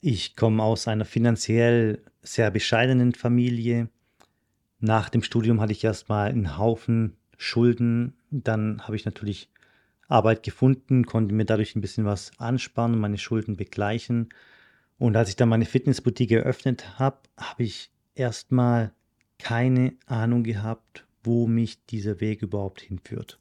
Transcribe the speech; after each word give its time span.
Ich 0.00 0.36
komme 0.36 0.62
aus 0.62 0.88
einer 0.88 1.06
finanziell 1.06 2.02
sehr 2.22 2.50
bescheidenen 2.50 3.14
Familie. 3.14 3.88
Nach 4.78 5.08
dem 5.08 5.22
Studium 5.22 5.60
hatte 5.60 5.72
ich 5.72 5.82
erstmal 5.82 6.28
einen 6.28 6.58
Haufen 6.58 7.16
Schulden. 7.38 8.14
Dann 8.30 8.82
habe 8.82 8.96
ich 8.96 9.04
natürlich 9.06 9.50
Arbeit 10.08 10.42
gefunden, 10.42 11.06
konnte 11.06 11.34
mir 11.34 11.46
dadurch 11.46 11.74
ein 11.74 11.80
bisschen 11.80 12.04
was 12.04 12.30
ansparen 12.38 12.92
und 12.92 13.00
meine 13.00 13.18
Schulden 13.18 13.56
begleichen. 13.56 14.28
Und 14.98 15.16
als 15.16 15.30
ich 15.30 15.36
dann 15.36 15.48
meine 15.48 15.64
Fitnessboutique 15.64 16.32
eröffnet 16.32 16.98
habe, 16.98 17.18
habe 17.36 17.64
ich 17.64 17.90
erstmal 18.14 18.92
keine 19.38 19.94
Ahnung 20.06 20.44
gehabt, 20.44 21.06
wo 21.22 21.46
mich 21.46 21.84
dieser 21.86 22.20
Weg 22.20 22.42
überhaupt 22.42 22.80
hinführt. 22.82 23.38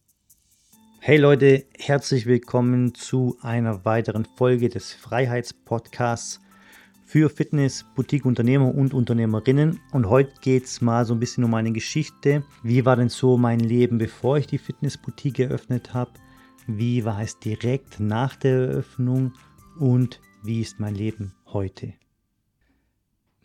Hey 1.00 1.18
Leute, 1.18 1.66
herzlich 1.78 2.26
willkommen 2.26 2.96
zu 2.96 3.38
einer 3.42 3.86
weiteren 3.86 4.26
Folge 4.26 4.70
des 4.70 4.92
Freiheitspodcasts 4.94 6.42
für 7.06 7.30
Fitness, 7.30 7.86
Boutique-Unternehmer 7.96 8.74
und 8.74 8.94
Unternehmerinnen. 8.94 9.80
Und 9.92 10.10
heute 10.10 10.34
geht 10.42 10.66
es 10.66 10.82
mal 10.82 11.06
so 11.06 11.14
ein 11.14 11.20
bisschen 11.20 11.44
um 11.44 11.52
meine 11.52 11.72
Geschichte. 11.72 12.44
Wie 12.64 12.84
war 12.84 12.96
denn 12.96 13.10
so 13.10 13.38
mein 13.38 13.60
Leben, 13.60 14.00
bevor 14.00 14.38
ich 14.38 14.48
die 14.48 14.58
Fitness-Boutique 14.58 15.40
eröffnet 15.40 15.94
habe? 15.94 16.12
Wie 16.68 17.06
war 17.06 17.22
es 17.22 17.40
direkt 17.40 18.00
nach 18.00 18.36
der 18.36 18.70
Eröffnung? 18.70 19.34
Und 19.80 20.20
wie 20.44 20.62
ist 20.62 20.80
mein 20.80 20.96
Leben 20.96 21.36
heute? 21.46 21.94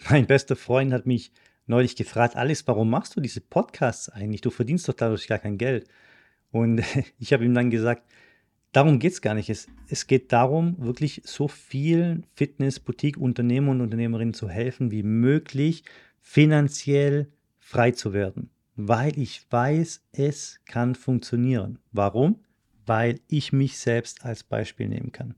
Mein 0.09 0.27
bester 0.27 0.57
Freund 0.57 0.93
hat 0.95 1.07
mich 1.07 1.31
neulich 1.67 1.97
gefragt, 1.97 2.37
Alex, 2.37 2.67
warum 2.67 2.89
machst 2.89 3.15
du 3.15 3.21
diese 3.21 3.43
Podcasts 3.43 4.09
eigentlich? 4.09 4.41
Du 4.41 4.51
verdienst 4.51 4.89
doch 4.89 4.95
dadurch 4.95 5.29
gar 5.29 5.39
kein 5.39 5.59
Geld. 5.59 5.87
Und 6.51 6.83
ich 7.19 7.35
habe 7.35 7.45
ihm 7.45 7.55
dann 7.55 7.71
gesagt, 7.71 8.11
darum 8.73 8.99
geht 8.99 9.13
es 9.13 9.23
gar 9.23 9.35
nicht. 9.35 9.51
Es, 9.51 9.69
es 9.89 10.07
geht 10.07 10.33
darum, 10.33 10.77
wirklich 10.79 11.23
so 11.25 11.49
vielen 11.49 12.27
Fitness-, 12.35 12.81
Boutique-Unternehmern 12.81 13.77
und 13.77 13.81
Unternehmerinnen 13.83 14.35
zu 14.35 14.49
helfen, 14.49 14.91
wie 14.91 15.03
möglich 15.03 15.85
finanziell 16.21 17.29
frei 17.59 17.93
zu 17.93 18.13
werden. 18.13 18.51
Weil 18.77 19.19
ich 19.19 19.47
weiß, 19.51 20.03
es 20.13 20.61
kann 20.65 20.95
funktionieren. 20.95 21.79
Warum? 21.93 22.41
Weil 22.87 23.21
ich 23.29 23.53
mich 23.53 23.79
selbst 23.79 24.25
als 24.25 24.43
Beispiel 24.43 24.89
nehmen 24.89 25.13
kann. 25.13 25.35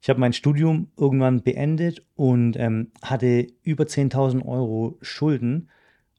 Ich 0.00 0.10
habe 0.10 0.20
mein 0.20 0.32
Studium 0.32 0.88
irgendwann 0.96 1.42
beendet 1.42 2.04
und 2.14 2.56
ähm, 2.56 2.92
hatte 3.02 3.46
über 3.62 3.84
10.000 3.84 4.44
Euro 4.44 4.98
Schulden 5.00 5.68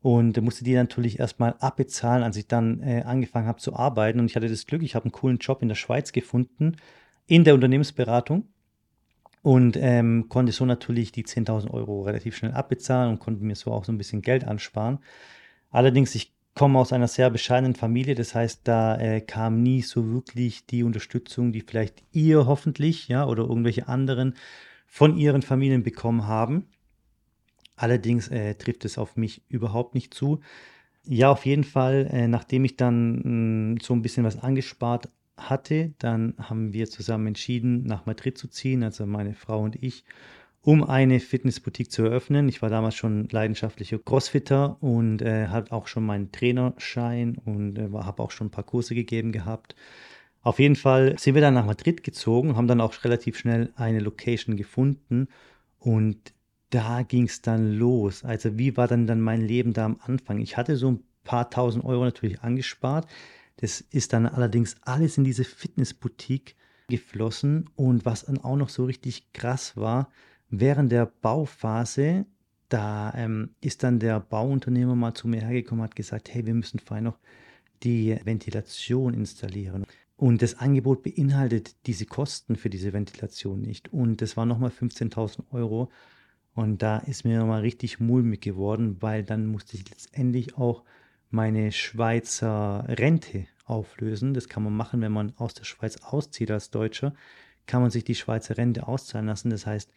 und 0.08 0.42
musste 0.42 0.64
die 0.64 0.74
natürlich 0.74 1.20
erstmal 1.20 1.56
abbezahlen, 1.60 2.24
als 2.24 2.38
ich 2.38 2.48
dann 2.48 2.82
äh, 2.82 3.02
angefangen 3.06 3.46
habe 3.46 3.60
zu 3.60 3.76
arbeiten. 3.76 4.22
Und 4.22 4.28
ich 4.28 4.38
hatte 4.38 4.48
das 4.48 4.66
Glück, 4.66 4.82
ich 4.82 4.96
habe 4.96 5.04
einen 5.04 5.12
coolen 5.12 5.38
Job 5.38 5.62
in 5.62 5.68
der 5.68 5.76
Schweiz 5.76 6.14
gefunden, 6.14 6.78
in 7.26 7.44
der 7.44 7.56
Unternehmensberatung. 7.56 8.48
Und 9.42 9.76
ähm, 9.76 10.30
konnte 10.30 10.54
so 10.54 10.64
natürlich 10.64 11.12
die 11.12 11.26
10.000 11.26 11.72
Euro 11.72 12.04
relativ 12.04 12.38
schnell 12.38 12.54
abbezahlen 12.54 13.12
und 13.12 13.20
konnte 13.20 13.44
mir 13.44 13.58
so 13.58 13.74
auch 13.74 13.84
so 13.84 13.92
ein 13.92 13.98
bisschen 13.98 14.22
Geld 14.22 14.46
ansparen. 14.46 15.00
Allerdings, 15.72 16.16
ich 16.16 16.34
komme 16.56 16.80
aus 16.80 16.94
einer 16.94 17.10
sehr 17.10 17.30
bescheidenen 17.30 17.76
Familie, 17.76 18.16
das 18.16 18.34
heißt, 18.34 18.62
da 18.64 18.98
äh, 18.98 19.20
kam 19.20 19.62
nie 19.62 19.82
so 19.82 20.10
wirklich 20.10 20.66
die 20.68 20.84
Unterstützung, 20.84 21.52
die 21.52 21.66
vielleicht 21.68 22.02
ihr 22.14 22.46
hoffentlich, 22.46 23.10
ja, 23.10 23.26
oder 23.26 23.44
irgendwelche 23.44 23.90
anderen 23.90 24.36
von 24.86 25.18
ihren 25.18 25.42
Familien 25.42 25.84
bekommen 25.84 26.28
haben. 26.28 26.70
Allerdings 27.78 28.28
äh, 28.28 28.56
trifft 28.56 28.84
es 28.84 28.98
auf 28.98 29.16
mich 29.16 29.44
überhaupt 29.48 29.94
nicht 29.96 30.14
zu. 30.14 30.42
Ja, 31.06 31.32
auf 31.32 31.46
jeden 31.46 31.64
Fall, 31.64 32.10
äh, 32.12 32.28
nachdem 32.28 32.66
ich 32.66 32.76
dann 32.76 33.22
mh, 33.22 33.76
mm, 33.76 33.78
so 33.82 33.94
ein 33.94 34.02
bisschen 34.02 34.26
was 34.26 34.40
angespart 34.44 35.10
hatte, 35.38 35.94
dann 36.00 36.34
haben 36.38 36.74
wir 36.74 36.90
zusammen 36.90 37.28
entschieden, 37.28 37.84
nach 37.84 38.06
Madrid 38.06 38.38
zu 38.38 38.48
ziehen, 38.50 38.84
also 38.84 39.06
meine 39.06 39.36
Frau 39.36 39.62
und 39.62 39.82
ich, 39.82 40.04
um 40.62 40.84
eine 40.84 41.20
Fitnessboutique 41.20 41.92
zu 41.92 42.04
eröffnen. 42.04 42.50
Ich 42.50 42.62
war 42.62 42.70
damals 42.70 42.96
schon 42.96 43.30
leidenschaftlicher 43.30 44.00
Crossfitter 44.00 44.82
und 44.82 45.22
äh, 45.22 45.48
hatte 45.48 45.72
auch 45.72 45.88
schon 45.88 46.06
meinen 46.06 46.32
Trainerschein 46.32 47.38
und 47.46 47.78
äh, 47.78 47.90
habe 47.94 48.24
auch 48.24 48.32
schon 48.32 48.48
ein 48.48 48.52
paar 48.52 48.66
Kurse 48.66 48.96
gegeben 48.96 49.32
gehabt. 49.32 49.76
Auf 50.42 50.60
jeden 50.60 50.76
Fall 50.76 51.18
sind 51.20 51.36
wir 51.36 51.42
dann 51.42 51.54
nach 51.54 51.66
Madrid 51.66 52.04
gezogen, 52.04 52.56
haben 52.56 52.68
dann 52.68 52.82
auch 52.82 53.04
relativ 53.04 53.38
schnell 53.38 53.72
eine 53.76 54.00
Location 54.00 54.58
gefunden 54.58 55.28
und 55.80 56.34
da 56.70 57.04
ging 57.04 57.26
es 57.26 57.42
dann 57.42 57.74
los. 57.74 58.24
Also 58.24 58.58
wie 58.58 58.76
war 58.78 58.88
dann, 58.88 59.08
dann 59.08 59.22
mein 59.22 59.42
Leben 59.42 59.74
da 59.74 59.86
am 59.86 60.00
Anfang? 60.02 60.40
Ich 60.40 60.58
hatte 60.58 60.76
so 60.76 60.92
ein 60.92 61.04
paar 61.24 61.50
tausend 61.50 61.86
Euro 61.86 62.04
natürlich 62.04 62.42
angespart. 62.42 63.08
Das 63.58 63.82
ist 63.82 64.14
dann 64.14 64.26
allerdings 64.26 64.76
alles 64.82 65.18
in 65.18 65.24
diese 65.24 65.44
Fitnessboutique 65.44 66.56
geflossen. 66.88 67.70
Und 67.76 68.06
was 68.06 68.26
dann 68.26 68.38
auch 68.40 68.56
noch 68.56 68.70
so 68.70 68.86
richtig 68.86 69.34
krass 69.34 69.76
war, 69.78 70.10
während 70.50 70.92
der 70.92 71.06
Bauphase, 71.06 72.26
da 72.70 73.14
ähm, 73.16 73.52
ist 73.62 73.84
dann 73.84 74.00
der 74.00 74.20
Bauunternehmer 74.20 74.96
mal 74.96 75.14
zu 75.14 75.28
mir 75.28 75.42
hergekommen 75.42 75.82
und 75.82 75.90
hat 75.90 75.96
gesagt, 75.96 76.34
hey, 76.34 76.46
wir 76.46 76.54
müssen 76.54 76.80
vorher 76.80 77.04
noch 77.04 77.20
die 77.84 78.18
Ventilation 78.24 79.14
installieren. 79.14 79.86
Und 80.18 80.42
das 80.42 80.56
Angebot 80.56 81.04
beinhaltet 81.04 81.76
diese 81.86 82.06
Kosten 82.06 82.56
für 82.56 82.70
diese 82.70 82.92
Ventilation 82.92 83.62
nicht. 83.62 83.94
Und 83.94 84.22
das 84.22 84.36
war 84.36 84.46
nochmal 84.46 84.72
15.000 84.72 85.44
Euro. 85.52 85.90
Und 86.58 86.82
da 86.82 86.98
ist 86.98 87.24
mir 87.24 87.46
mal 87.46 87.62
richtig 87.62 88.00
mulmig 88.00 88.42
geworden, 88.42 88.98
weil 89.00 89.24
dann 89.24 89.46
musste 89.46 89.78
ich 89.78 89.88
letztendlich 89.92 90.58
auch 90.58 90.84
meine 91.30 91.72
Schweizer 91.72 92.84
Rente 92.88 93.46
auflösen. 93.66 94.34
Das 94.34 94.50
kann 94.50 94.64
man 94.64 94.76
machen, 94.76 95.02
wenn 95.02 95.12
man 95.12 95.36
aus 95.38 95.54
der 95.54 95.66
Schweiz 95.66 95.98
auszieht 95.98 96.50
als 96.50 96.72
Deutscher, 96.72 97.14
kann 97.68 97.84
man 97.84 97.92
sich 97.92 98.06
die 98.06 98.16
Schweizer 98.16 98.58
Rente 98.58 98.88
auszahlen 98.88 99.28
lassen. 99.28 99.52
Das 99.52 99.68
heißt, 99.68 99.94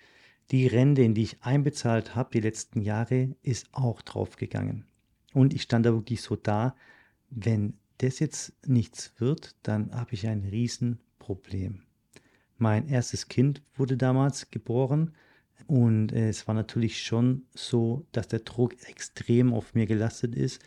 die 0.51 0.67
Rente, 0.67 1.01
in 1.01 1.15
die 1.15 1.23
ich 1.23 1.43
einbezahlt 1.43 2.15
habe 2.15 2.29
die 2.35 2.41
letzten 2.41 2.83
Jahre, 2.83 3.35
ist 3.41 3.69
auch 3.73 4.03
draufgegangen. 4.03 4.85
Und 5.33 5.55
ich 5.55 5.63
stand 5.63 5.87
da 5.87 5.95
wirklich 5.95 6.21
so 6.21 6.37
da, 6.37 6.77
wenn 7.31 7.79
das 7.97 8.19
jetzt 8.19 8.53
nichts 8.67 9.15
wird, 9.17 9.57
dann 9.63 9.95
habe 9.95 10.13
ich 10.13 10.27
ein 10.27 10.45
Riesenproblem. 10.45 11.85
Mein 12.59 12.87
erstes 12.87 13.29
Kind 13.29 13.63
wurde 13.77 13.97
damals 13.97 14.51
geboren 14.51 15.15
und 15.67 16.13
äh, 16.13 16.29
es 16.29 16.47
war 16.47 16.55
natürlich 16.55 17.03
schon 17.03 17.43
so, 17.55 18.07
dass 18.13 18.29
der 18.29 18.41
Druck 18.41 18.75
extrem 18.89 19.53
auf 19.53 19.75
mir 19.75 19.87
gelastet 19.87 20.35
ist. 20.35 20.63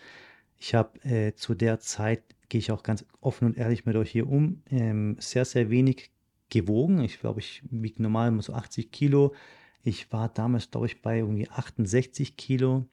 Ich 0.57 0.75
habe 0.75 0.99
äh, 1.03 1.33
zu 1.35 1.53
der 1.55 1.79
Zeit, 1.79 2.23
gehe 2.49 2.59
ich 2.59 2.71
auch 2.71 2.83
ganz 2.83 3.05
offen 3.21 3.45
und 3.45 3.57
ehrlich 3.57 3.85
mit 3.85 3.95
euch 3.95 4.11
hier 4.11 4.29
um, 4.29 4.61
ähm, 4.69 5.17
sehr, 5.19 5.45
sehr 5.45 5.69
wenig 5.69 6.11
gewogen. 6.49 7.03
Ich 7.03 7.19
glaube, 7.19 7.39
ich 7.39 7.63
wiege 7.69 8.01
normal 8.01 8.29
immer 8.29 8.41
so 8.41 8.53
80 8.53 8.91
Kilo. 8.91 9.33
Ich 9.83 10.11
war 10.11 10.29
damals, 10.29 10.71
glaube 10.71 10.87
ich, 10.87 11.01
bei 11.01 11.17
irgendwie 11.17 11.49
68 11.49 12.37
Kilo, 12.37 12.85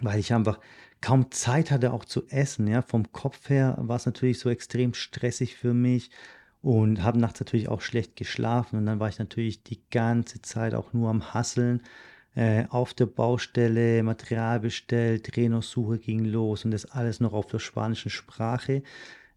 weil 0.00 0.18
ich 0.18 0.32
einfach 0.32 0.58
kaum 1.00 1.30
Zeit 1.30 1.70
hatte, 1.70 1.92
auch 1.92 2.04
zu 2.04 2.26
essen. 2.28 2.66
Ja, 2.66 2.82
vom 2.82 3.12
Kopf 3.12 3.48
her 3.50 3.76
war 3.80 3.96
es 3.96 4.06
natürlich 4.06 4.38
so 4.38 4.50
extrem 4.50 4.94
stressig 4.94 5.56
für 5.56 5.74
mich 5.74 6.10
und 6.62 7.02
habe 7.02 7.18
nachts 7.18 7.40
natürlich 7.40 7.68
auch 7.68 7.80
schlecht 7.80 8.16
geschlafen 8.16 8.76
und 8.76 8.86
dann 8.86 9.00
war 9.00 9.08
ich 9.08 9.18
natürlich 9.18 9.62
die 9.62 9.80
ganze 9.90 10.42
Zeit 10.42 10.74
auch 10.74 10.92
nur 10.92 11.08
am 11.08 11.32
Hasseln 11.32 11.82
äh, 12.34 12.64
auf 12.68 12.94
der 12.94 13.06
Baustelle, 13.06 14.02
Material 14.02 14.60
bestellt, 14.60 15.26
Trainersuche 15.26 15.98
ging 15.98 16.24
los 16.24 16.64
und 16.64 16.70
das 16.70 16.84
alles 16.86 17.20
noch 17.20 17.32
auf 17.32 17.46
der 17.46 17.58
spanischen 17.58 18.10
Sprache, 18.10 18.82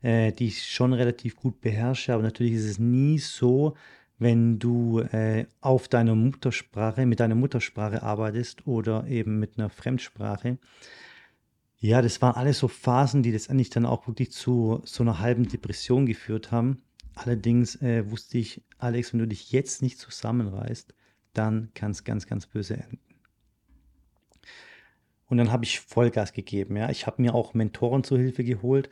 äh, 0.02 0.32
die 0.32 0.48
ich 0.48 0.70
schon 0.70 0.94
relativ 0.94 1.36
gut 1.36 1.62
beherrsche, 1.62 2.14
aber 2.14 2.24
natürlich 2.24 2.54
ist 2.54 2.66
es 2.66 2.80
nie 2.80 3.20
so, 3.20 3.76
wenn 4.20 4.60
du 4.60 5.00
äh, 5.00 5.48
auf 5.62 5.88
deiner 5.88 6.16
Muttersprache, 6.16 7.06
mit 7.06 7.20
deiner 7.20 7.36
Muttersprache 7.36 8.04
arbeitest 8.04 8.68
oder 8.68 9.08
eben 9.08 9.40
mit 9.40 9.58
einer 9.58 9.70
Fremdsprache. 9.70 10.58
Ja, 11.80 12.02
das 12.02 12.22
waren 12.22 12.36
alles 12.36 12.60
so 12.60 12.70
Phasen, 12.70 13.24
die 13.24 13.32
letztendlich 13.32 13.70
dann 13.70 13.86
auch 13.86 14.08
wirklich 14.08 14.32
zu 14.32 14.82
so 14.86 15.04
einer 15.04 15.20
halben 15.20 15.48
Depression 15.48 16.06
geführt 16.06 16.52
haben. 16.52 16.82
Allerdings 17.16 17.82
äh, 17.82 18.10
wusste 18.10 18.38
ich, 18.38 18.62
Alex, 18.78 19.14
wenn 19.14 19.20
du 19.20 19.28
dich 19.28 19.52
jetzt 19.52 19.82
nicht 19.82 20.00
zusammenreißt, 20.00 20.94
dann 21.34 21.72
kann 21.74 21.92
es 21.92 22.04
ganz, 22.04 22.26
ganz 22.26 22.48
böse 22.48 22.76
enden. 22.76 23.00
Und 25.28 25.38
dann 25.38 25.52
habe 25.52 25.64
ich 25.66 25.80
Vollgas 25.80 26.34
gegeben. 26.34 26.78
Ja. 26.78 26.90
Ich 26.90 27.08
habe 27.08 27.22
mir 27.22 27.34
auch 27.34 27.54
Mentoren 27.54 28.04
zur 28.04 28.20
Hilfe 28.20 28.44
geholt, 28.44 28.90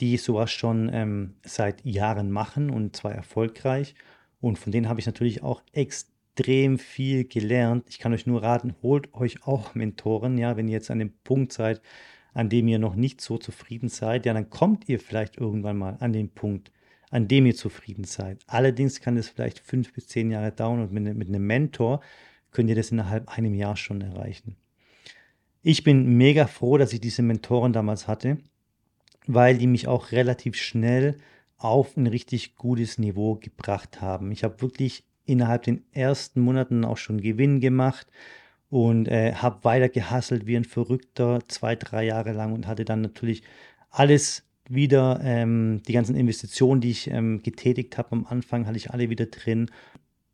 die 0.00 0.16
sowas 0.16 0.50
schon 0.50 0.90
ähm, 0.92 1.34
seit 1.44 1.84
Jahren 1.84 2.30
machen 2.30 2.70
und 2.70 2.96
zwar 2.96 3.12
erfolgreich. 3.12 3.94
Und 4.40 4.58
von 4.58 4.72
denen 4.72 4.88
habe 4.88 5.00
ich 5.00 5.06
natürlich 5.06 5.42
auch 5.42 5.62
extrem 5.72 6.78
viel 6.78 7.24
gelernt. 7.24 7.84
Ich 7.88 7.98
kann 7.98 8.12
euch 8.12 8.26
nur 8.26 8.42
raten, 8.42 8.74
holt 8.82 9.14
euch 9.14 9.46
auch 9.46 9.74
Mentoren, 9.74 10.36
ja, 10.36 10.56
wenn 10.56 10.68
ihr 10.68 10.74
jetzt 10.74 10.90
an 10.90 10.98
dem 10.98 11.12
Punkt 11.22 11.52
seid, 11.52 11.80
an 12.32 12.48
dem 12.48 12.66
ihr 12.66 12.80
noch 12.80 12.96
nicht 12.96 13.20
so 13.20 13.38
zufrieden 13.38 13.88
seid, 13.88 14.26
ja, 14.26 14.34
dann 14.34 14.50
kommt 14.50 14.88
ihr 14.88 14.98
vielleicht 14.98 15.38
irgendwann 15.38 15.76
mal 15.76 15.96
an 16.00 16.12
den 16.12 16.28
Punkt, 16.28 16.72
an 17.10 17.28
dem 17.28 17.46
ihr 17.46 17.54
zufrieden 17.54 18.04
seid. 18.04 18.42
Allerdings 18.46 19.00
kann 19.00 19.16
es 19.16 19.28
vielleicht 19.28 19.58
fünf 19.60 19.92
bis 19.92 20.08
zehn 20.08 20.30
Jahre 20.30 20.52
dauern 20.52 20.82
und 20.82 20.92
mit, 20.92 21.16
mit 21.16 21.28
einem 21.28 21.46
Mentor 21.46 22.00
könnt 22.50 22.68
ihr 22.68 22.76
das 22.76 22.90
innerhalb 22.90 23.28
einem 23.28 23.54
Jahr 23.54 23.76
schon 23.76 24.00
erreichen. 24.00 24.56
Ich 25.62 25.82
bin 25.82 26.16
mega 26.16 26.46
froh, 26.46 26.76
dass 26.76 26.92
ich 26.92 27.00
diese 27.00 27.22
Mentoren 27.22 27.72
damals 27.72 28.06
hatte, 28.06 28.38
weil 29.26 29.58
die 29.58 29.66
mich 29.66 29.88
auch 29.88 30.12
relativ 30.12 30.56
schnell 30.56 31.16
auf 31.56 31.96
ein 31.96 32.06
richtig 32.06 32.56
gutes 32.56 32.98
Niveau 32.98 33.36
gebracht 33.36 34.00
haben. 34.00 34.30
Ich 34.30 34.44
habe 34.44 34.60
wirklich 34.60 35.04
innerhalb 35.24 35.62
den 35.62 35.84
ersten 35.92 36.40
Monaten 36.40 36.84
auch 36.84 36.98
schon 36.98 37.20
Gewinn 37.20 37.60
gemacht 37.60 38.06
und 38.68 39.08
äh, 39.08 39.34
habe 39.34 39.64
weiter 39.64 39.88
gehasselt 39.88 40.46
wie 40.46 40.56
ein 40.56 40.64
Verrückter 40.64 41.40
zwei, 41.48 41.76
drei 41.76 42.04
Jahre 42.04 42.32
lang 42.32 42.52
und 42.52 42.66
hatte 42.66 42.84
dann 42.84 43.00
natürlich 43.00 43.42
alles 43.90 44.44
wieder, 44.68 45.20
ähm, 45.22 45.82
die 45.86 45.92
ganzen 45.92 46.16
Investitionen, 46.16 46.80
die 46.80 46.90
ich 46.90 47.10
ähm, 47.10 47.42
getätigt 47.42 47.98
habe 47.98 48.12
am 48.12 48.26
Anfang, 48.26 48.66
hatte 48.66 48.76
ich 48.76 48.90
alle 48.90 49.10
wieder 49.10 49.26
drin 49.26 49.70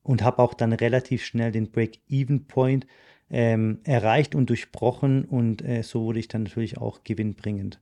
und 0.03 0.23
habe 0.23 0.39
auch 0.39 0.55
dann 0.55 0.73
relativ 0.73 1.25
schnell 1.25 1.53
den 1.53 1.71
Break-Even-Point 1.71 2.87
ähm, 3.31 3.79
erreicht 3.85 4.35
und 4.35 4.51
durchbrochen 4.51 5.25
und 5.25 5.63
äh, 5.63 5.83
so 5.83 6.03
wurde 6.03 6.19
ich 6.19 6.29
dann 6.29 6.45
natürlich 6.45 6.79
auch 6.79 7.05
gewinnbringend. 7.05 7.81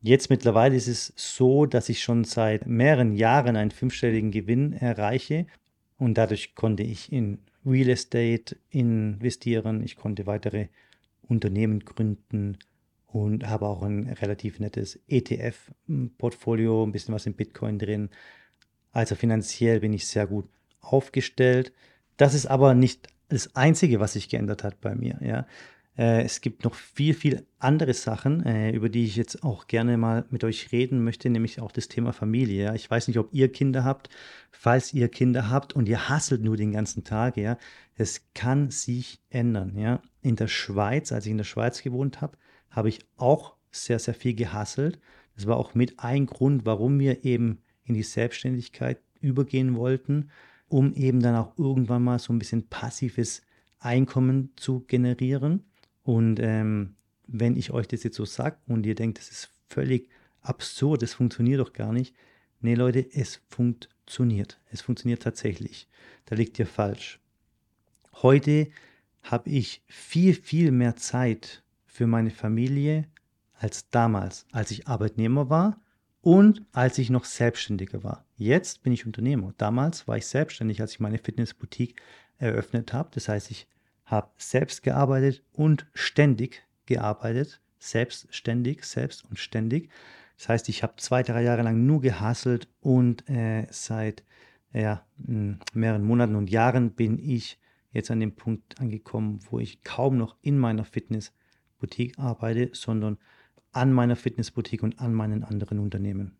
Jetzt 0.00 0.28
mittlerweile 0.28 0.76
ist 0.76 0.88
es 0.88 1.12
so, 1.16 1.64
dass 1.66 1.88
ich 1.88 2.02
schon 2.02 2.24
seit 2.24 2.66
mehreren 2.66 3.14
Jahren 3.14 3.56
einen 3.56 3.70
fünfstelligen 3.70 4.30
Gewinn 4.30 4.74
erreiche 4.74 5.46
und 5.98 6.18
dadurch 6.18 6.54
konnte 6.54 6.82
ich 6.82 7.10
in 7.12 7.38
Real 7.64 7.88
Estate 7.88 8.56
investieren, 8.70 9.82
ich 9.82 9.96
konnte 9.96 10.26
weitere 10.26 10.68
Unternehmen 11.22 11.80
gründen 11.80 12.58
und 13.14 13.46
habe 13.46 13.68
auch 13.68 13.82
ein 13.84 14.08
relativ 14.08 14.58
nettes 14.58 14.98
ETF-Portfolio, 15.06 16.82
ein 16.82 16.90
bisschen 16.90 17.14
was 17.14 17.26
in 17.26 17.34
Bitcoin 17.34 17.78
drin. 17.78 18.10
Also 18.90 19.14
finanziell 19.14 19.78
bin 19.78 19.92
ich 19.92 20.08
sehr 20.08 20.26
gut 20.26 20.48
aufgestellt. 20.80 21.72
Das 22.16 22.34
ist 22.34 22.46
aber 22.46 22.74
nicht 22.74 23.06
das 23.28 23.54
Einzige, 23.54 24.00
was 24.00 24.14
sich 24.14 24.28
geändert 24.28 24.64
hat 24.64 24.80
bei 24.80 24.96
mir. 24.96 25.20
Ja. 25.22 25.46
Äh, 25.96 26.24
es 26.24 26.40
gibt 26.40 26.64
noch 26.64 26.74
viel, 26.74 27.14
viel 27.14 27.46
andere 27.60 27.94
Sachen, 27.94 28.44
äh, 28.44 28.72
über 28.72 28.88
die 28.88 29.04
ich 29.04 29.14
jetzt 29.14 29.44
auch 29.44 29.68
gerne 29.68 29.96
mal 29.96 30.24
mit 30.30 30.42
euch 30.42 30.72
reden 30.72 31.04
möchte, 31.04 31.30
nämlich 31.30 31.60
auch 31.60 31.70
das 31.70 31.86
Thema 31.86 32.12
Familie. 32.12 32.74
Ich 32.74 32.90
weiß 32.90 33.06
nicht, 33.06 33.18
ob 33.18 33.32
ihr 33.32 33.52
Kinder 33.52 33.84
habt. 33.84 34.08
Falls 34.50 34.92
ihr 34.92 35.08
Kinder 35.08 35.50
habt 35.50 35.72
und 35.72 35.88
ihr 35.88 36.08
hasselt 36.08 36.42
nur 36.42 36.56
den 36.56 36.72
ganzen 36.72 37.04
Tag, 37.04 37.36
ja, 37.36 37.58
es 37.94 38.22
kann 38.34 38.72
sich 38.72 39.20
ändern. 39.30 39.78
Ja. 39.78 40.02
In 40.20 40.34
der 40.34 40.48
Schweiz, 40.48 41.12
als 41.12 41.26
ich 41.26 41.30
in 41.30 41.38
der 41.38 41.44
Schweiz 41.44 41.80
gewohnt 41.80 42.20
habe, 42.20 42.36
habe 42.70 42.88
ich 42.88 43.00
auch 43.16 43.54
sehr, 43.70 43.98
sehr 43.98 44.14
viel 44.14 44.34
gehasselt. 44.34 45.00
Das 45.34 45.46
war 45.46 45.56
auch 45.56 45.74
mit 45.74 45.98
ein 45.98 46.26
Grund, 46.26 46.64
warum 46.64 46.98
wir 46.98 47.24
eben 47.24 47.62
in 47.84 47.94
die 47.94 48.02
Selbstständigkeit 48.02 49.00
übergehen 49.20 49.76
wollten 49.76 50.30
um 50.68 50.92
eben 50.94 51.20
dann 51.20 51.36
auch 51.36 51.56
irgendwann 51.58 52.02
mal 52.02 52.18
so 52.18 52.32
ein 52.32 52.38
bisschen 52.38 52.68
passives 52.68 53.42
Einkommen 53.78 54.52
zu 54.56 54.80
generieren. 54.80 55.64
Und 56.02 56.40
ähm, 56.40 56.96
wenn 57.26 57.56
ich 57.56 57.70
euch 57.70 57.86
das 57.88 58.02
jetzt 58.02 58.16
so 58.16 58.24
sage 58.24 58.56
und 58.66 58.86
ihr 58.86 58.94
denkt, 58.94 59.18
das 59.18 59.28
ist 59.30 59.50
völlig 59.68 60.08
absurd, 60.40 61.02
das 61.02 61.14
funktioniert 61.14 61.60
doch 61.60 61.72
gar 61.72 61.92
nicht. 61.92 62.14
Nee, 62.60 62.74
Leute, 62.74 63.06
es 63.12 63.40
funktioniert. 63.48 64.60
Es 64.70 64.80
funktioniert 64.80 65.22
tatsächlich. 65.22 65.88
Da 66.26 66.36
liegt 66.36 66.58
ihr 66.58 66.66
falsch. 66.66 67.20
Heute 68.22 68.68
habe 69.22 69.50
ich 69.50 69.82
viel, 69.86 70.34
viel 70.34 70.70
mehr 70.70 70.96
Zeit 70.96 71.62
für 71.94 72.08
meine 72.08 72.30
Familie 72.30 73.06
als 73.52 73.88
damals, 73.88 74.46
als 74.50 74.72
ich 74.72 74.88
Arbeitnehmer 74.88 75.48
war 75.48 75.80
und 76.22 76.66
als 76.72 76.98
ich 76.98 77.08
noch 77.08 77.24
Selbstständiger 77.24 78.02
war. 78.02 78.24
Jetzt 78.36 78.82
bin 78.82 78.92
ich 78.92 79.06
Unternehmer. 79.06 79.54
Damals 79.58 80.08
war 80.08 80.16
ich 80.16 80.26
selbstständig, 80.26 80.80
als 80.80 80.90
ich 80.90 80.98
meine 80.98 81.18
Fitnessboutique 81.18 81.94
eröffnet 82.38 82.92
habe. 82.92 83.10
Das 83.12 83.28
heißt, 83.28 83.52
ich 83.52 83.68
habe 84.06 84.28
selbst 84.38 84.82
gearbeitet 84.82 85.44
und 85.52 85.86
ständig 85.94 86.66
gearbeitet. 86.86 87.60
Selbstständig, 87.78 88.82
selbst 88.84 89.24
und 89.24 89.38
ständig. 89.38 89.88
Das 90.36 90.48
heißt, 90.48 90.68
ich 90.68 90.82
habe 90.82 90.94
zwei, 90.96 91.22
drei 91.22 91.44
Jahre 91.44 91.62
lang 91.62 91.86
nur 91.86 92.00
gehasselt 92.00 92.66
und 92.80 93.28
äh, 93.30 93.68
seit 93.70 94.24
ja, 94.72 95.06
mehreren 95.16 96.02
Monaten 96.02 96.34
und 96.34 96.50
Jahren 96.50 96.90
bin 96.90 97.20
ich 97.20 97.60
jetzt 97.92 98.10
an 98.10 98.18
dem 98.18 98.34
Punkt 98.34 98.80
angekommen, 98.80 99.38
wo 99.48 99.60
ich 99.60 99.84
kaum 99.84 100.16
noch 100.16 100.34
in 100.42 100.58
meiner 100.58 100.84
Fitnessboutique 101.84 102.18
arbeite, 102.18 102.70
sondern 102.72 103.18
an 103.72 103.92
meiner 103.92 104.16
Fitnessboutique 104.16 104.82
und 104.82 105.00
an 105.00 105.14
meinen 105.14 105.44
anderen 105.44 105.78
Unternehmen. 105.78 106.36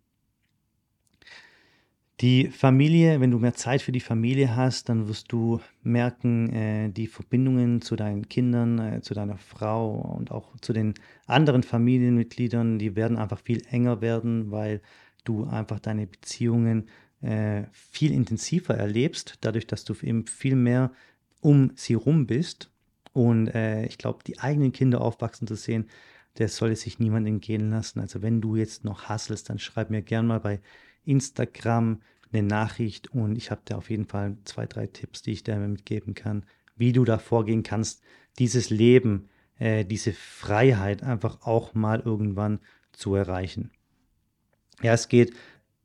Die 2.21 2.49
Familie, 2.49 3.21
wenn 3.21 3.33
du 3.33 3.41
mehr 3.41 3.55
Zeit 3.55 3.83
für 3.83 3.91
die 3.91 4.01
Familie 4.01 4.55
hast, 4.55 4.89
dann 4.89 5.09
wirst 5.09 5.33
du 5.33 5.61
merken, 5.83 6.49
äh, 6.51 6.89
die 6.91 7.09
Verbindungen 7.09 7.83
zu 7.83 7.97
deinen 7.97 8.29
Kindern, 8.29 8.79
äh, 8.79 9.01
zu 9.03 9.15
deiner 9.15 9.37
Frau 9.37 10.17
und 10.17 10.31
auch 10.31 10.57
zu 10.61 10.73
den 10.73 10.95
anderen 11.27 11.65
Familienmitgliedern, 11.65 12.79
die 12.79 12.95
werden 12.95 13.19
einfach 13.19 13.41
viel 13.41 13.63
enger 13.69 14.01
werden, 14.01 14.53
weil 14.53 14.81
du 15.25 15.45
einfach 15.45 15.81
deine 15.81 16.07
Beziehungen 16.07 16.89
äh, 17.21 17.65
viel 17.73 18.13
intensiver 18.13 18.75
erlebst, 18.75 19.39
dadurch, 19.41 19.67
dass 19.67 19.85
du 19.85 19.95
eben 20.03 20.27
viel 20.27 20.55
mehr 20.55 20.93
um 21.41 21.73
sie 21.75 21.95
rum 21.95 22.27
bist. 22.27 22.71
Und 23.15 23.47
äh, 23.49 23.87
ich 23.87 23.97
glaube, 23.97 24.25
die 24.27 24.41
eigenen 24.41 24.73
Kinder 24.73 25.01
aufwachsen 25.01 25.47
zu 25.47 25.55
sehen, 25.55 25.89
der 26.37 26.49
soll 26.49 26.73
es 26.73 26.83
sich 26.83 26.99
niemand 26.99 27.27
entgehen 27.27 27.71
lassen. 27.71 28.01
Also 28.01 28.21
wenn 28.21 28.41
du 28.41 28.57
jetzt 28.57 28.85
noch 28.85 29.09
hasselst, 29.09 29.49
dann 29.49 29.59
schreib 29.59 29.89
mir 29.89 30.03
gern 30.03 30.27
mal 30.27 30.41
bei 30.41 30.61
Instagram 31.05 32.03
eine 32.33 32.43
Nachricht 32.43 33.13
und 33.13 33.37
ich 33.37 33.53
habe 33.53 33.63
da 33.65 33.77
auf 33.77 33.89
jeden 33.89 34.07
Fall 34.07 34.37
zwei, 34.45 34.67
drei 34.67 34.89
Tipps, 34.89 35.23
die 35.23 35.31
ich 35.31 35.45
dir 35.45 35.57
mitgeben 35.57 36.15
kann, 36.15 36.45
wie 36.77 36.93
du 36.93 37.05
da 37.05 37.19
vorgehen 37.19 37.63
kannst, 37.63 38.03
dieses 38.41 38.71
Leben, 38.71 39.29
äh, 39.59 39.85
diese 39.85 40.13
Freiheit 40.13 41.05
einfach 41.05 41.43
auch 41.43 41.75
mal 41.75 42.01
irgendwann 42.01 42.59
zu 42.93 43.15
erreichen. 43.15 43.71
Ja, 44.83 44.93
es 44.93 45.07
geht 45.09 45.35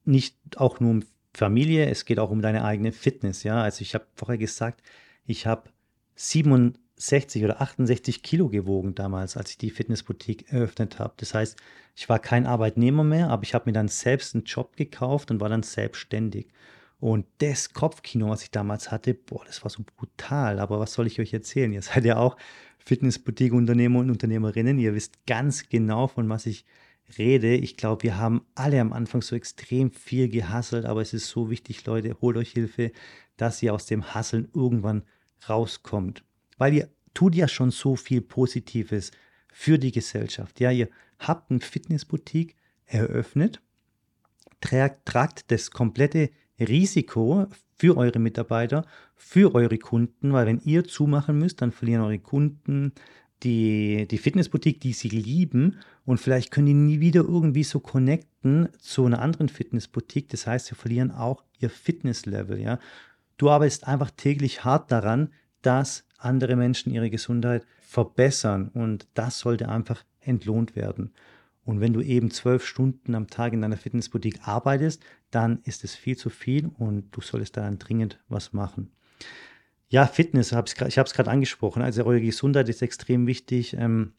nicht 0.03 0.35
auch 0.55 0.79
nur 0.79 0.89
um 0.89 1.03
Familie, 1.35 1.87
es 1.87 2.05
geht 2.05 2.17
auch 2.17 2.31
um 2.31 2.41
deine 2.41 2.63
eigene 2.65 2.91
Fitness. 2.91 3.43
Ja, 3.43 3.61
also 3.61 3.83
ich 3.83 3.93
habe 3.93 4.07
vorher 4.15 4.39
gesagt, 4.39 4.81
ich 5.25 5.45
habe 5.45 5.69
67 6.15 6.79
60 6.99 7.45
oder 7.45 7.61
68 7.61 8.23
Kilo 8.23 8.49
gewogen 8.49 8.93
damals, 8.93 9.37
als 9.37 9.51
ich 9.51 9.57
die 9.57 9.69
Fitnessboutique 9.69 10.51
eröffnet 10.51 10.99
habe. 10.99 11.13
Das 11.17 11.33
heißt, 11.33 11.57
ich 11.95 12.09
war 12.09 12.19
kein 12.19 12.45
Arbeitnehmer 12.45 13.05
mehr, 13.05 13.29
aber 13.29 13.43
ich 13.43 13.53
habe 13.53 13.69
mir 13.69 13.73
dann 13.73 13.87
selbst 13.87 14.35
einen 14.35 14.43
Job 14.43 14.75
gekauft 14.75 15.31
und 15.31 15.39
war 15.39 15.47
dann 15.47 15.63
selbstständig. 15.63 16.47
Und 16.99 17.25
das 17.37 17.71
Kopfkino, 17.71 18.29
was 18.29 18.43
ich 18.43 18.51
damals 18.51 18.91
hatte, 18.91 19.13
boah, 19.13 19.45
das 19.45 19.63
war 19.63 19.69
so 19.69 19.83
brutal. 19.95 20.59
Aber 20.59 20.81
was 20.81 20.91
soll 20.91 21.07
ich 21.07 21.21
euch 21.21 21.33
erzählen? 21.33 21.71
Ihr 21.71 21.81
seid 21.81 22.03
ja 22.03 22.17
auch 22.17 22.35
Fitnessboutique-Unternehmer 22.79 23.99
und 23.99 24.09
Unternehmerinnen. 24.09 24.77
Ihr 24.77 24.93
wisst 24.93 25.25
ganz 25.25 25.69
genau, 25.69 26.07
von 26.07 26.27
was 26.27 26.45
ich 26.45 26.65
rede. 27.17 27.55
Ich 27.55 27.77
glaube, 27.77 28.03
wir 28.03 28.17
haben 28.17 28.45
alle 28.55 28.81
am 28.81 28.91
Anfang 28.91 29.21
so 29.21 29.37
extrem 29.37 29.91
viel 29.91 30.27
gehasselt, 30.27 30.85
aber 30.85 31.01
es 31.01 31.13
ist 31.13 31.29
so 31.29 31.49
wichtig, 31.49 31.85
Leute, 31.85 32.17
holt 32.19 32.35
euch 32.35 32.51
Hilfe, 32.51 32.91
dass 33.37 33.63
ihr 33.63 33.73
aus 33.73 33.85
dem 33.85 34.13
Hasseln 34.13 34.49
irgendwann 34.53 35.03
rauskommt 35.47 36.25
weil 36.59 36.75
ihr 36.75 36.89
tut 37.15 37.33
ja 37.33 37.47
schon 37.47 37.71
so 37.71 37.95
viel 37.95 38.21
Positives 38.21 39.09
für 39.51 39.79
die 39.79 39.91
Gesellschaft. 39.91 40.59
Ja, 40.59 40.69
ihr 40.69 40.89
habt 41.17 41.49
eine 41.49 41.59
Fitnessboutique 41.59 42.55
eröffnet, 42.85 43.61
tragt, 44.61 45.05
tragt 45.05 45.51
das 45.51 45.71
komplette 45.71 46.29
Risiko 46.59 47.47
für 47.75 47.97
eure 47.97 48.19
Mitarbeiter, 48.19 48.85
für 49.15 49.55
eure 49.55 49.77
Kunden, 49.77 50.33
weil 50.33 50.45
wenn 50.45 50.61
ihr 50.61 50.83
zumachen 50.83 51.39
müsst, 51.39 51.61
dann 51.61 51.71
verlieren 51.71 52.03
eure 52.03 52.19
Kunden 52.19 52.93
die, 53.43 54.05
die 54.09 54.17
Fitnessboutique, 54.17 54.81
die 54.81 54.93
sie 54.93 55.07
lieben 55.07 55.77
und 56.05 56.19
vielleicht 56.19 56.51
können 56.51 56.67
die 56.67 56.73
nie 56.73 56.99
wieder 56.99 57.21
irgendwie 57.21 57.63
so 57.63 57.79
connecten 57.79 58.67
zu 58.79 59.05
einer 59.05 59.21
anderen 59.21 59.47
Fitnessboutique. 59.47 60.29
Das 60.29 60.45
heißt, 60.45 60.67
sie 60.67 60.75
verlieren 60.75 61.11
auch 61.11 61.43
ihr 61.59 61.69
Fitnesslevel. 61.69 62.59
Ja? 62.59 62.79
Du 63.37 63.49
arbeitest 63.49 63.87
einfach 63.87 64.11
täglich 64.11 64.65
hart 64.65 64.91
daran, 64.91 65.29
dass 65.61 66.05
andere 66.17 66.55
Menschen 66.55 66.93
ihre 66.93 67.09
Gesundheit 67.09 67.65
verbessern 67.81 68.69
und 68.69 69.07
das 69.13 69.39
sollte 69.39 69.69
einfach 69.69 70.03
entlohnt 70.19 70.75
werden. 70.75 71.11
Und 71.65 71.81
wenn 71.81 71.93
du 71.93 72.01
eben 72.01 72.31
zwölf 72.31 72.65
Stunden 72.65 73.15
am 73.15 73.27
Tag 73.27 73.53
in 73.53 73.61
deiner 73.61 73.77
Fitnessboutique 73.77 74.47
arbeitest, 74.47 75.03
dann 75.31 75.59
ist 75.63 75.83
es 75.83 75.95
viel 75.95 76.17
zu 76.17 76.29
viel 76.29 76.71
und 76.77 77.09
du 77.11 77.21
solltest 77.21 77.57
daran 77.57 77.77
dringend 77.77 78.19
was 78.27 78.53
machen. 78.53 78.91
Ja, 79.89 80.05
Fitness, 80.05 80.51
ich 80.51 80.55
habe 80.55 81.07
es 81.07 81.13
gerade 81.13 81.31
angesprochen. 81.31 81.81
Also 81.81 82.05
eure 82.05 82.21
Gesundheit 82.21 82.69
ist 82.69 82.81
extrem 82.81 83.27
wichtig. 83.27 83.73
Ähm, 83.73 84.13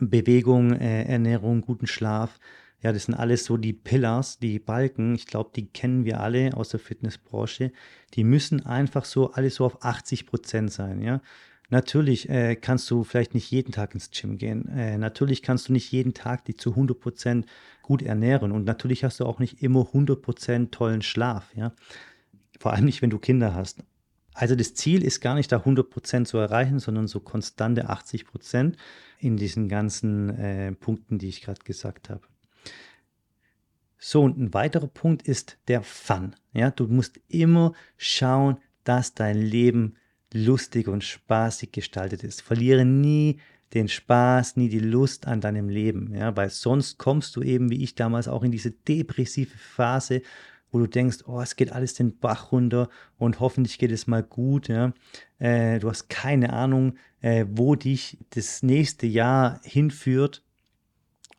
Bewegung, 0.00 0.72
äh, 0.72 1.04
Ernährung, 1.04 1.60
guten 1.60 1.86
Schlaf. 1.86 2.38
Ja, 2.82 2.92
das 2.92 3.04
sind 3.04 3.14
alles 3.14 3.44
so 3.44 3.56
die 3.56 3.72
Pillars, 3.72 4.38
die 4.40 4.58
Balken. 4.58 5.14
Ich 5.14 5.26
glaube, 5.26 5.50
die 5.54 5.66
kennen 5.66 6.04
wir 6.04 6.20
alle 6.20 6.56
aus 6.56 6.70
der 6.70 6.80
Fitnessbranche. 6.80 7.72
Die 8.14 8.24
müssen 8.24 8.66
einfach 8.66 9.04
so 9.04 9.32
alles 9.32 9.56
so 9.56 9.64
auf 9.64 9.84
80 9.84 10.26
Prozent 10.26 10.72
sein. 10.72 11.00
Ja, 11.00 11.22
natürlich 11.70 12.28
äh, 12.28 12.56
kannst 12.56 12.90
du 12.90 13.04
vielleicht 13.04 13.34
nicht 13.34 13.50
jeden 13.52 13.70
Tag 13.70 13.94
ins 13.94 14.10
Gym 14.10 14.36
gehen. 14.36 14.68
Äh, 14.68 14.98
natürlich 14.98 15.42
kannst 15.42 15.68
du 15.68 15.72
nicht 15.72 15.92
jeden 15.92 16.12
Tag 16.12 16.44
dich 16.44 16.58
zu 16.58 16.70
100 16.70 16.98
Prozent 16.98 17.46
gut 17.82 18.02
ernähren. 18.02 18.50
Und 18.50 18.64
natürlich 18.64 19.04
hast 19.04 19.20
du 19.20 19.26
auch 19.26 19.38
nicht 19.38 19.62
immer 19.62 19.86
100 19.86 20.20
Prozent 20.20 20.72
tollen 20.72 21.02
Schlaf. 21.02 21.54
Ja, 21.54 21.72
vor 22.58 22.72
allem 22.72 22.84
nicht, 22.84 23.00
wenn 23.00 23.10
du 23.10 23.18
Kinder 23.20 23.54
hast. 23.54 23.84
Also 24.34 24.56
das 24.56 24.74
Ziel 24.74 25.04
ist 25.04 25.20
gar 25.20 25.34
nicht 25.36 25.52
da 25.52 25.58
100 25.58 25.88
Prozent 25.88 26.26
zu 26.26 26.38
erreichen, 26.38 26.80
sondern 26.80 27.06
so 27.06 27.20
konstante 27.20 27.88
80 27.90 28.24
Prozent 28.24 28.76
in 29.18 29.36
diesen 29.36 29.68
ganzen 29.68 30.30
äh, 30.30 30.72
Punkten, 30.72 31.18
die 31.18 31.28
ich 31.28 31.42
gerade 31.42 31.62
gesagt 31.64 32.10
habe. 32.10 32.22
So, 34.12 34.24
und 34.24 34.36
ein 34.36 34.52
weiterer 34.52 34.88
Punkt 34.88 35.22
ist 35.22 35.56
der 35.68 35.80
Fun. 35.80 36.36
Ja, 36.52 36.70
du 36.70 36.86
musst 36.86 37.18
immer 37.28 37.72
schauen, 37.96 38.58
dass 38.84 39.14
dein 39.14 39.40
Leben 39.40 39.94
lustig 40.34 40.86
und 40.86 41.02
spaßig 41.02 41.72
gestaltet 41.72 42.22
ist. 42.22 42.42
Verliere 42.42 42.84
nie 42.84 43.40
den 43.72 43.88
Spaß, 43.88 44.58
nie 44.58 44.68
die 44.68 44.80
Lust 44.80 45.26
an 45.26 45.40
deinem 45.40 45.70
Leben, 45.70 46.14
ja, 46.14 46.36
weil 46.36 46.50
sonst 46.50 46.98
kommst 46.98 47.36
du 47.36 47.42
eben, 47.42 47.70
wie 47.70 47.82
ich 47.82 47.94
damals, 47.94 48.28
auch 48.28 48.42
in 48.42 48.50
diese 48.50 48.72
depressive 48.72 49.56
Phase, 49.56 50.20
wo 50.70 50.78
du 50.78 50.88
denkst, 50.88 51.20
oh, 51.26 51.40
es 51.40 51.56
geht 51.56 51.72
alles 51.72 51.94
den 51.94 52.18
Bach 52.18 52.52
runter 52.52 52.90
und 53.16 53.40
hoffentlich 53.40 53.78
geht 53.78 53.92
es 53.92 54.06
mal 54.06 54.22
gut, 54.22 54.68
ja. 54.68 54.92
Äh, 55.38 55.78
du 55.78 55.88
hast 55.88 56.10
keine 56.10 56.52
Ahnung, 56.52 56.98
äh, 57.22 57.46
wo 57.48 57.76
dich 57.76 58.18
das 58.28 58.62
nächste 58.62 59.06
Jahr 59.06 59.58
hinführt 59.62 60.42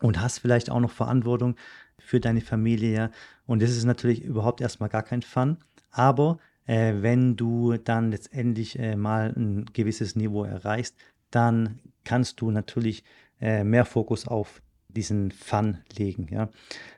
und 0.02 0.20
hast 0.20 0.40
vielleicht 0.40 0.72
auch 0.72 0.80
noch 0.80 0.92
Verantwortung 0.92 1.56
für 2.00 2.20
deine 2.20 2.42
Familie. 2.42 3.12
Und 3.46 3.62
das 3.62 3.72
ist 3.72 3.86
natürlich 3.86 4.24
überhaupt 4.24 4.62
erstmal 4.62 4.90
gar 4.90 5.04
kein 5.04 5.22
Fun, 5.22 5.58
aber 5.92 6.38
äh, 6.66 6.94
wenn 7.02 7.36
du 7.36 7.78
dann 7.78 8.12
letztendlich 8.12 8.80
äh, 8.80 8.96
mal 8.96 9.34
ein 9.36 9.66
gewisses 9.74 10.16
Niveau 10.16 10.44
erreichst, 10.44 10.96
dann 11.32 11.80
kannst 12.04 12.42
du 12.42 12.52
natürlich 12.52 13.04
äh, 13.42 13.64
mehr 13.64 13.86
Fokus 13.86 14.28
auf 14.28 14.62
diesen 14.88 15.32
Fun 15.32 15.80
legen. 15.98 16.28
Ja? 16.32 16.50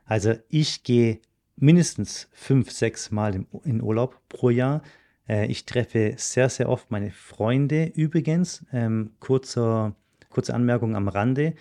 Also 0.06 0.34
ich 0.50 0.84
gehe 0.84 1.20
mindestens 1.56 2.28
fünf, 2.34 2.72
sechs 2.72 3.12
Mal 3.12 3.36
im, 3.36 3.48
in 3.64 3.82
Urlaub 3.82 4.20
pro 4.30 4.50
Jahr. 4.50 4.82
Äh, 5.28 5.48
ich 5.48 5.66
treffe 5.66 6.14
sehr, 6.18 6.50
sehr 6.50 6.70
oft 6.70 6.92
meine 6.92 7.12
Freunde 7.12 7.86
übrigens. 7.96 8.66
Ähm, 8.72 9.12
kurzer, 9.20 9.96
kurze 10.30 10.54
Anmerkung 10.54 10.96
am 10.96 11.08
Rande. 11.08 11.56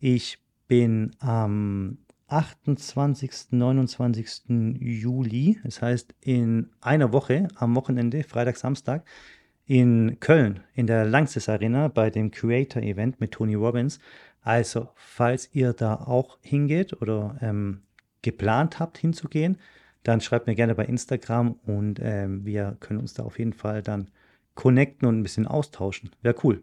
Ich 0.00 0.38
bin 0.68 1.12
am 1.18 1.98
28., 2.28 3.30
29. 3.50 4.78
Juli, 4.80 5.58
das 5.64 5.82
heißt 5.82 6.14
in 6.20 6.70
einer 6.80 7.12
Woche, 7.12 7.48
am 7.56 7.74
Wochenende, 7.74 8.22
Freitag, 8.22 8.56
Samstag, 8.56 9.04
in 9.66 10.18
Köln 10.20 10.60
in 10.74 10.86
der 10.86 11.04
Langsys 11.04 11.48
Arena 11.48 11.88
bei 11.88 12.10
dem 12.10 12.30
Creator 12.30 12.82
Event 12.82 13.20
mit 13.20 13.32
Tony 13.32 13.54
Robbins. 13.54 13.98
Also, 14.42 14.88
falls 14.94 15.50
ihr 15.52 15.72
da 15.74 15.94
auch 15.94 16.38
hingeht 16.40 17.02
oder 17.02 17.36
ähm, 17.42 17.82
geplant 18.22 18.78
habt 18.78 18.98
hinzugehen, 18.98 19.58
dann 20.02 20.20
schreibt 20.20 20.46
mir 20.46 20.54
gerne 20.54 20.74
bei 20.74 20.86
Instagram 20.86 21.52
und 21.66 22.00
ähm, 22.02 22.46
wir 22.46 22.76
können 22.80 23.00
uns 23.00 23.14
da 23.14 23.24
auf 23.24 23.38
jeden 23.38 23.52
Fall 23.52 23.82
dann 23.82 24.10
connecten 24.54 25.06
und 25.06 25.18
ein 25.18 25.22
bisschen 25.22 25.46
austauschen. 25.46 26.10
Wäre 26.22 26.36
cool. 26.44 26.62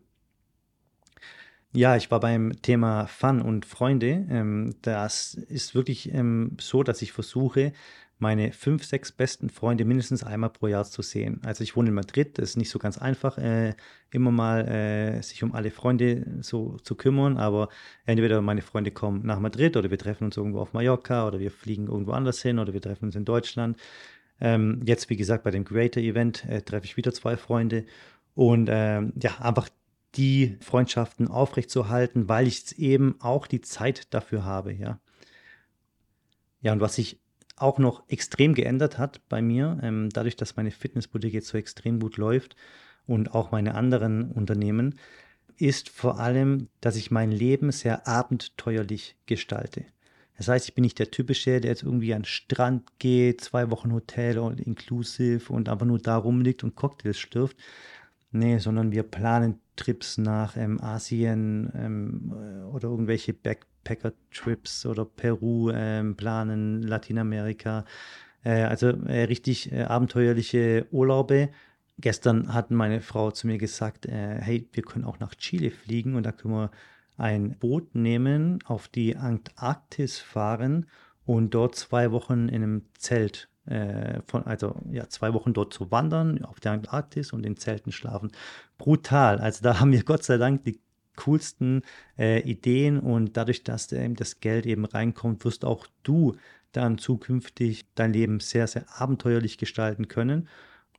Ja, 1.76 1.98
ich 1.98 2.10
war 2.10 2.22
beim 2.22 2.62
Thema 2.62 3.06
Fun 3.06 3.42
und 3.42 3.66
Freunde. 3.66 4.26
Ähm, 4.30 4.76
das 4.82 5.34
ist 5.34 5.76
wirklich 5.76 6.14
ähm, 6.14 6.56
so, 6.58 6.84
dass 6.84 7.02
ich 7.02 7.12
versuche, 7.12 7.74
meine 8.18 8.54
fünf, 8.54 8.86
sechs 8.86 9.12
besten 9.12 9.50
Freunde 9.50 9.84
mindestens 9.84 10.24
einmal 10.24 10.52
pro 10.52 10.68
Jahr 10.68 10.86
zu 10.86 11.02
sehen. 11.02 11.42
Also 11.44 11.66
ich 11.66 11.76
wohne 11.76 11.90
in 11.90 11.96
Madrid, 11.96 12.38
das 12.38 12.52
ist 12.52 12.56
nicht 12.56 12.70
so 12.70 12.80
ganz 12.80 12.98
einfach, 12.98 13.38
äh, 13.38 13.74
immer 14.10 14.32
mal 14.32 14.66
äh, 14.70 15.22
sich 15.22 15.44
um 15.44 15.54
alle 15.54 15.70
Freunde 15.70 16.26
so 16.40 16.78
zu 16.78 16.96
kümmern, 16.96 17.36
aber 17.36 17.68
entweder 18.06 18.42
meine 18.42 18.62
Freunde 18.62 18.92
kommen 18.92 19.26
nach 19.26 19.42
Madrid 19.42 19.76
oder 19.76 19.92
wir 19.92 19.98
treffen 19.98 20.24
uns 20.24 20.38
irgendwo 20.38 20.60
auf 20.62 20.72
Mallorca 20.72 21.28
oder 21.28 21.40
wir 21.40 21.52
fliegen 21.52 21.88
irgendwo 21.88 22.14
anders 22.14 22.42
hin 22.42 22.58
oder 22.58 22.72
wir 22.72 22.82
treffen 22.82 23.08
uns 23.08 23.18
in 23.18 23.26
Deutschland. 23.26 23.76
Ähm, 24.40 24.80
jetzt, 24.86 25.10
wie 25.10 25.18
gesagt, 25.18 25.44
bei 25.44 25.52
dem 25.52 25.66
Creator 25.66 26.02
Event 26.02 26.46
äh, 26.46 26.62
treffe 26.62 26.86
ich 26.86 26.96
wieder 26.96 27.12
zwei 27.12 27.36
Freunde 27.36 27.84
und 28.34 28.70
ähm, 28.72 29.12
ja, 29.22 29.40
einfach 29.42 29.68
die 30.16 30.58
Freundschaften 30.62 31.28
aufrechtzuerhalten, 31.28 32.30
weil 32.30 32.48
ich 32.48 32.78
eben 32.80 33.16
auch 33.20 33.48
die 33.48 33.62
Zeit 33.62 34.14
dafür 34.14 34.46
habe, 34.46 34.74
ja. 34.74 35.00
Ja, 36.62 36.74
und 36.74 36.82
was 36.82 36.96
sich 36.96 37.20
auch 37.58 37.78
noch 37.78 38.04
extrem 38.10 38.54
geändert 38.54 38.98
hat 38.98 39.22
bei 39.30 39.42
mir, 39.42 39.80
ähm, 39.82 40.10
dadurch, 40.12 40.36
dass 40.36 40.56
meine 40.56 40.72
Fitnessboutique 40.72 41.34
jetzt 41.34 41.48
so 41.48 41.58
extrem 41.58 42.00
gut 42.00 42.18
läuft 42.18 42.56
und 43.06 43.34
auch 43.34 43.52
meine 43.52 43.76
anderen 43.76 44.32
Unternehmen, 44.32 44.96
ist 45.58 45.90
vor 45.90 46.20
allem, 46.20 46.68
dass 46.82 46.96
ich 46.96 47.12
mein 47.12 47.32
Leben 47.32 47.72
sehr 47.72 48.08
abenteuerlich 48.08 49.16
gestalte. 49.26 49.86
Das 50.38 50.50
heißt, 50.50 50.68
ich 50.68 50.76
bin 50.76 50.82
nicht 50.82 51.00
der 51.00 51.12
typische, 51.12 51.62
der 51.62 51.72
jetzt 51.72 51.84
irgendwie 51.84 52.14
an 52.14 52.24
den 52.24 52.26
Strand 52.26 53.00
geht, 53.00 53.40
zwei 53.42 53.72
Wochen 53.72 53.94
Hotel 53.94 54.38
und 54.38 54.60
inclusive 54.60 55.52
und 55.54 55.70
einfach 55.70 55.86
nur 55.86 56.00
da 56.00 56.18
rumliegt 56.18 56.64
und 56.64 56.76
Cocktails 56.76 57.18
stürft. 57.18 57.56
Nee, 58.32 58.58
sondern 58.58 58.92
wir 58.92 59.04
planen 59.04 59.62
Trips 59.76 60.18
nach 60.18 60.58
ähm, 60.58 60.82
Asien 60.82 61.72
ähm, 61.76 62.34
oder 62.72 62.90
irgendwelche 62.90 63.34
Backpacker-Trips 63.34 64.86
oder 64.86 65.06
Peru 65.06 65.72
ähm, 65.74 66.16
planen, 66.16 66.82
Lateinamerika. 66.82 67.86
Äh, 68.44 68.64
also 68.64 68.88
äh, 68.88 69.24
richtig 69.24 69.72
äh, 69.72 69.84
abenteuerliche 69.84 70.86
Urlaube. 70.92 71.50
Gestern 71.98 72.54
hat 72.54 72.72
meine 72.72 73.02
Frau 73.02 73.32
zu 73.32 73.48
mir 73.48 73.58
gesagt, 73.58 74.06
äh, 74.06 74.40
hey, 74.42 74.68
wir 74.74 74.84
können 74.84 75.06
auch 75.06 75.20
nach 75.20 75.36
Chile 75.36 75.72
fliegen 75.72 76.16
und 76.16 76.24
da 76.24 76.32
können 76.32 76.54
wir 76.54 76.72
ein 77.18 77.58
Boot 77.58 77.96
nehmen, 77.96 78.60
auf 78.66 78.88
die 78.88 79.16
Antarktis 79.16 80.20
fahren 80.20 80.88
und 81.26 81.54
dort 81.54 81.76
zwei 81.76 82.12
Wochen 82.12 82.50
in 82.50 82.64
einem 82.64 82.82
Zelt 82.98 83.50
äh, 83.66 84.22
von, 84.28 84.46
also 84.46 84.76
ja, 84.92 85.08
zwei 85.10 85.34
Wochen 85.34 85.54
dort 85.54 85.74
zu 85.74 85.92
wandern, 85.92 86.44
auf 86.46 86.60
der 86.60 86.74
Antarktis 86.74 87.34
und 87.34 87.46
in 87.46 87.58
Zelten 87.58 87.92
schlafen. 87.92 88.32
Brutal. 88.78 89.40
Also 89.40 89.64
da 89.64 89.80
haben 89.80 89.92
wir 89.92 90.04
Gott 90.04 90.24
sei 90.24 90.38
Dank 90.38 90.64
die 90.64 90.80
coolsten 91.18 91.82
äh, 92.18 92.42
Ideen 92.42 93.00
und 93.00 93.38
dadurch, 93.38 93.64
dass 93.64 93.92
äh, 93.92 94.10
das 94.10 94.40
Geld 94.40 94.66
eben 94.66 94.86
reinkommt, 94.86 95.46
wirst 95.46 95.66
auch 95.66 95.88
du 96.04 96.36
dann 96.72 96.98
zukünftig 96.98 97.86
dein 97.96 98.14
Leben 98.14 98.40
sehr, 98.40 98.68
sehr 98.68 98.86
abenteuerlich 99.00 99.58
gestalten 99.58 100.08
können. 100.08 100.50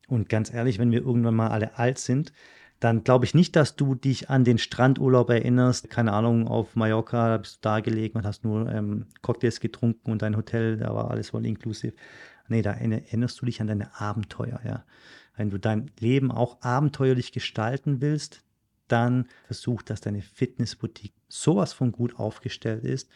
Und 0.09 0.29
ganz 0.29 0.53
ehrlich, 0.53 0.79
wenn 0.79 0.91
wir 0.91 1.01
irgendwann 1.01 1.35
mal 1.35 1.49
alle 1.49 1.79
alt 1.79 1.99
sind, 1.99 2.33
dann 2.81 3.05
glaube 3.05 3.25
ich 3.25 3.35
nicht, 3.35 3.57
dass 3.57 3.77
du 3.77 3.95
dich 3.95 4.29
an 4.29 4.45
den 4.45 4.59
Strandurlaub 4.59 5.31
erinnerst. 5.31 5.89
Keine 5.91 6.13
Ahnung, 6.13 6.47
auf 6.47 6.77
Mallorca 6.77 7.31
da 7.31 7.39
bist 7.39 7.57
du 7.57 7.59
da 7.63 7.81
gelegen 7.81 8.19
und 8.19 8.27
hast 8.27 8.45
nur 8.45 8.71
ähm, 8.71 9.07
Cocktails 9.23 9.61
getrunken 9.61 10.13
und 10.13 10.23
dein 10.23 10.37
Hotel, 10.37 10.77
da 10.77 10.95
war 10.95 11.11
alles 11.11 11.31
voll 11.31 11.47
inklusiv. 11.47 11.95
Nee, 12.49 12.63
da 12.63 12.73
erinnerst 12.73 13.41
du 13.41 13.47
dich 13.47 13.61
an 13.61 13.67
deine 13.67 14.01
Abenteuer, 14.01 14.61
ja. 14.65 14.85
Wenn 15.37 15.51
du 15.51 15.59
dein 15.59 15.91
Leben 15.99 16.31
auch 16.31 16.63
abenteuerlich 16.63 17.33
gestalten 17.33 18.01
willst, 18.01 18.43
dann 18.89 19.27
versuch, 19.47 19.83
dass 19.83 20.01
deine 20.01 20.23
Fitnessboutique 20.23 21.15
sowas 21.29 21.73
von 21.73 21.93
gut 21.93 22.19
aufgestellt 22.19 22.85
ist, 22.85 23.09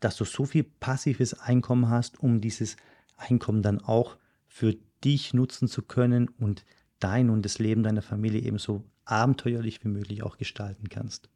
dass 0.00 0.16
du 0.16 0.24
so 0.24 0.46
viel 0.46 0.64
passives 0.64 1.34
Einkommen 1.34 1.88
hast, 1.88 2.18
um 2.20 2.40
dieses 2.40 2.76
Einkommen 3.16 3.62
dann 3.62 3.80
auch 3.80 4.16
für 4.48 4.74
dich 5.04 5.34
nutzen 5.34 5.68
zu 5.68 5.82
können 5.82 6.28
und 6.28 6.64
dein 6.98 7.30
und 7.30 7.44
das 7.44 7.58
Leben 7.58 7.82
deiner 7.82 8.02
Familie 8.02 8.40
ebenso 8.40 8.84
abenteuerlich 9.04 9.84
wie 9.84 9.88
möglich 9.88 10.22
auch 10.22 10.38
gestalten 10.38 10.88
kannst. 10.88 11.28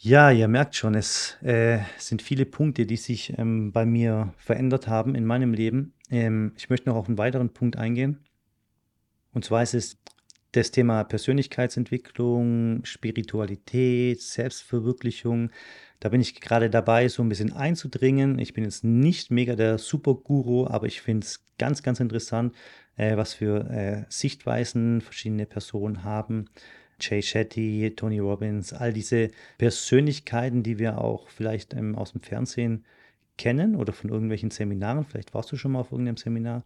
Ja, 0.00 0.30
ihr 0.30 0.46
merkt 0.46 0.76
schon, 0.76 0.94
es 0.94 1.36
äh, 1.42 1.80
sind 1.98 2.22
viele 2.22 2.46
Punkte, 2.46 2.86
die 2.86 2.96
sich 2.96 3.36
ähm, 3.36 3.72
bei 3.72 3.84
mir 3.84 4.32
verändert 4.36 4.86
haben 4.86 5.16
in 5.16 5.26
meinem 5.26 5.52
Leben. 5.52 5.92
Ähm, 6.08 6.52
ich 6.56 6.70
möchte 6.70 6.88
noch 6.88 6.94
auf 6.94 7.08
einen 7.08 7.18
weiteren 7.18 7.52
Punkt 7.52 7.76
eingehen. 7.76 8.20
Und 9.32 9.44
zwar 9.44 9.60
ist 9.64 9.74
es 9.74 9.98
das 10.52 10.70
Thema 10.70 11.02
Persönlichkeitsentwicklung, 11.02 12.84
Spiritualität, 12.84 14.22
Selbstverwirklichung. 14.22 15.50
Da 15.98 16.10
bin 16.10 16.20
ich 16.20 16.40
gerade 16.40 16.70
dabei, 16.70 17.08
so 17.08 17.24
ein 17.24 17.28
bisschen 17.28 17.52
einzudringen. 17.52 18.38
Ich 18.38 18.54
bin 18.54 18.62
jetzt 18.62 18.84
nicht 18.84 19.32
mega 19.32 19.56
der 19.56 19.78
Superguru, 19.78 20.68
aber 20.68 20.86
ich 20.86 21.00
finde 21.00 21.24
es 21.24 21.44
ganz, 21.58 21.82
ganz 21.82 21.98
interessant, 21.98 22.54
äh, 22.96 23.16
was 23.16 23.34
für 23.34 23.68
äh, 23.68 24.04
Sichtweisen 24.08 25.00
verschiedene 25.00 25.44
Personen 25.44 26.04
haben 26.04 26.48
Jay 27.00 27.22
Shetty, 27.22 27.92
Tony 27.96 28.18
Robbins, 28.18 28.72
all 28.72 28.92
diese 28.92 29.30
Persönlichkeiten, 29.58 30.62
die 30.62 30.78
wir 30.78 30.98
auch 30.98 31.28
vielleicht 31.28 31.74
ähm, 31.74 31.94
aus 31.96 32.12
dem 32.12 32.20
Fernsehen 32.20 32.84
kennen 33.36 33.76
oder 33.76 33.92
von 33.92 34.10
irgendwelchen 34.10 34.50
Seminaren. 34.50 35.04
Vielleicht 35.04 35.32
warst 35.34 35.50
du 35.52 35.56
schon 35.56 35.72
mal 35.72 35.80
auf 35.80 35.92
irgendeinem 35.92 36.16
Seminar. 36.16 36.64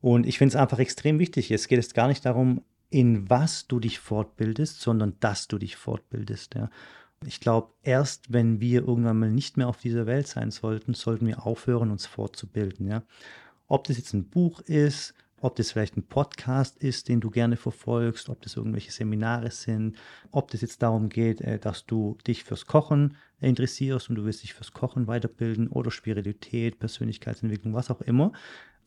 Und 0.00 0.26
ich 0.26 0.38
finde 0.38 0.54
es 0.54 0.56
einfach 0.56 0.78
extrem 0.78 1.18
wichtig. 1.18 1.50
Es 1.50 1.68
geht 1.68 1.78
jetzt 1.78 1.94
gar 1.94 2.08
nicht 2.08 2.24
darum, 2.24 2.62
in 2.88 3.30
was 3.30 3.68
du 3.68 3.78
dich 3.78 4.00
fortbildest, 4.00 4.80
sondern 4.80 5.16
dass 5.20 5.46
du 5.46 5.58
dich 5.58 5.76
fortbildest. 5.76 6.54
Ja. 6.54 6.70
Ich 7.24 7.38
glaube, 7.38 7.72
erst 7.82 8.32
wenn 8.32 8.60
wir 8.60 8.80
irgendwann 8.80 9.18
mal 9.18 9.30
nicht 9.30 9.56
mehr 9.56 9.68
auf 9.68 9.78
dieser 9.78 10.06
Welt 10.06 10.26
sein 10.26 10.50
sollten, 10.50 10.94
sollten 10.94 11.26
wir 11.26 11.46
aufhören, 11.46 11.90
uns 11.90 12.06
fortzubilden. 12.06 12.88
Ja. 12.88 13.02
Ob 13.68 13.84
das 13.84 13.98
jetzt 13.98 14.14
ein 14.14 14.28
Buch 14.28 14.60
ist, 14.62 15.14
ob 15.40 15.56
das 15.56 15.72
vielleicht 15.72 15.96
ein 15.96 16.06
Podcast 16.06 16.76
ist, 16.82 17.08
den 17.08 17.20
du 17.20 17.30
gerne 17.30 17.56
verfolgst, 17.56 18.28
ob 18.28 18.40
das 18.42 18.56
irgendwelche 18.56 18.92
Seminare 18.92 19.50
sind, 19.50 19.96
ob 20.30 20.50
das 20.50 20.60
jetzt 20.60 20.82
darum 20.82 21.08
geht, 21.08 21.40
äh, 21.40 21.58
dass 21.58 21.86
du 21.86 22.16
dich 22.26 22.44
fürs 22.44 22.66
Kochen 22.66 23.16
interessierst 23.40 24.10
und 24.10 24.16
du 24.16 24.24
willst 24.24 24.42
dich 24.42 24.54
fürs 24.54 24.72
Kochen 24.72 25.06
weiterbilden 25.06 25.68
oder 25.68 25.90
Spiritualität, 25.90 26.78
Persönlichkeitsentwicklung, 26.78 27.74
was 27.74 27.90
auch 27.90 28.02
immer. 28.02 28.32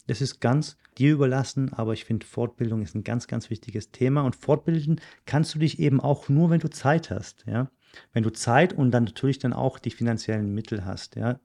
Das 0.06 0.22
ist 0.22 0.42
ganz 0.42 0.78
dir 0.98 1.14
überlassen, 1.14 1.72
aber 1.74 1.94
ich 1.94 2.04
finde, 2.04 2.26
Fortbildung 2.26 2.82
ist 2.82 2.94
ein 2.94 3.06
ganz, 3.06 3.28
ganz 3.28 3.50
wichtiges 3.50 3.92
Thema 3.92 4.22
und 4.22 4.36
fortbilden 4.36 5.00
kannst 5.26 5.56
du 5.56 5.60
dich 5.60 5.80
eben 5.80 6.02
auch 6.02 6.28
nur, 6.30 6.50
wenn 6.50 6.60
du 6.60 6.70
Zeit 6.70 7.10
hast, 7.10 7.46
ja. 7.48 7.70
Wenn 8.12 8.24
du 8.24 8.32
Zeit 8.32 8.74
und 8.74 8.92
dann 8.92 9.04
natürlich 9.06 9.40
dann 9.40 9.54
auch 9.54 9.80
die 9.80 9.92
finanziellen 9.92 10.54
Mittel 10.54 10.84
hast, 10.84 11.16
ja. 11.16 11.40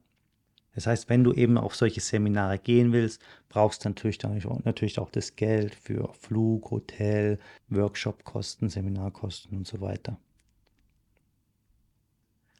Das 0.75 0.87
heißt, 0.87 1.09
wenn 1.09 1.23
du 1.23 1.33
eben 1.33 1.57
auf 1.57 1.75
solche 1.75 1.99
Seminare 1.99 2.59
gehen 2.59 2.93
willst, 2.93 3.21
brauchst 3.49 3.83
du 3.83 3.89
natürlich, 3.89 4.19
natürlich 4.21 4.99
auch 4.99 5.09
das 5.09 5.35
Geld 5.35 5.73
für 5.75 6.13
Flug, 6.13 6.71
Hotel, 6.71 7.39
Workshopkosten, 7.69 8.69
Seminarkosten 8.69 9.57
und 9.57 9.67
so 9.67 9.81
weiter. 9.81 10.17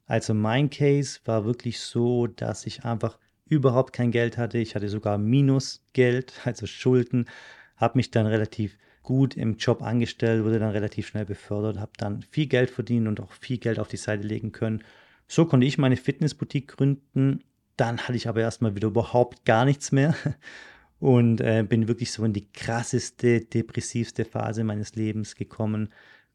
Also 0.05 0.33
mein 0.33 0.71
Case 0.71 1.19
war 1.25 1.45
wirklich 1.45 1.79
so, 1.79 2.25
dass 2.25 2.65
ich 2.65 2.83
einfach 2.83 3.19
überhaupt 3.45 3.93
kein 3.93 4.11
Geld 4.11 4.37
hatte. 4.37 4.57
Ich 4.57 4.73
hatte 4.75 4.89
sogar 4.89 5.17
Minusgeld, 5.17 6.33
also 6.45 6.65
Schulden, 6.65 7.25
habe 7.77 7.97
mich 7.97 8.11
dann 8.11 8.25
relativ 8.25 8.77
gut 9.03 9.37
im 9.37 9.57
Job 9.57 9.81
angestellt, 9.81 10.43
wurde 10.43 10.59
dann 10.59 10.71
relativ 10.71 11.07
schnell 11.07 11.25
befördert, 11.25 11.79
habe 11.79 11.91
dann 11.97 12.23
viel 12.23 12.47
Geld 12.47 12.69
verdient 12.69 13.07
und 13.07 13.19
auch 13.19 13.31
viel 13.31 13.57
Geld 13.57 13.79
auf 13.79 13.87
die 13.87 13.97
Seite 13.97 14.27
legen 14.27 14.51
können. 14.51 14.83
So 15.27 15.45
konnte 15.45 15.65
ich 15.65 15.77
meine 15.77 15.95
Fitnessboutique 15.95 16.67
gründen 16.67 17.43
dann 17.79 17.99
hatte 17.99 18.15
ich 18.15 18.27
aber 18.27 18.41
erstmal 18.41 18.75
wieder 18.75 18.89
überhaupt 18.89 19.45
gar 19.45 19.65
nichts 19.65 19.91
mehr 19.91 20.15
und 20.99 21.41
äh, 21.41 21.63
bin 21.67 21.87
wirklich 21.87 22.11
so 22.11 22.23
in 22.25 22.33
die 22.33 22.51
krasseste, 22.51 23.41
depressivste 23.41 24.25
Phase 24.25 24.63
meines 24.63 24.95
Lebens 24.95 25.35
gekommen. 25.35 25.89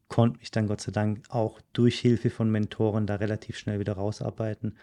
Konnte 0.07 0.39
mich 0.39 0.51
dann 0.51 0.67
Gott 0.67 0.81
sei 0.81 0.91
Dank 0.91 1.23
auch 1.29 1.59
durch 1.73 1.99
Hilfe 1.99 2.29
von 2.29 2.49
Mentoren 2.49 3.07
da 3.07 3.15
relativ 3.15 3.57
schnell 3.57 3.79
wieder 3.79 3.93
rausarbeiten. 3.93 4.77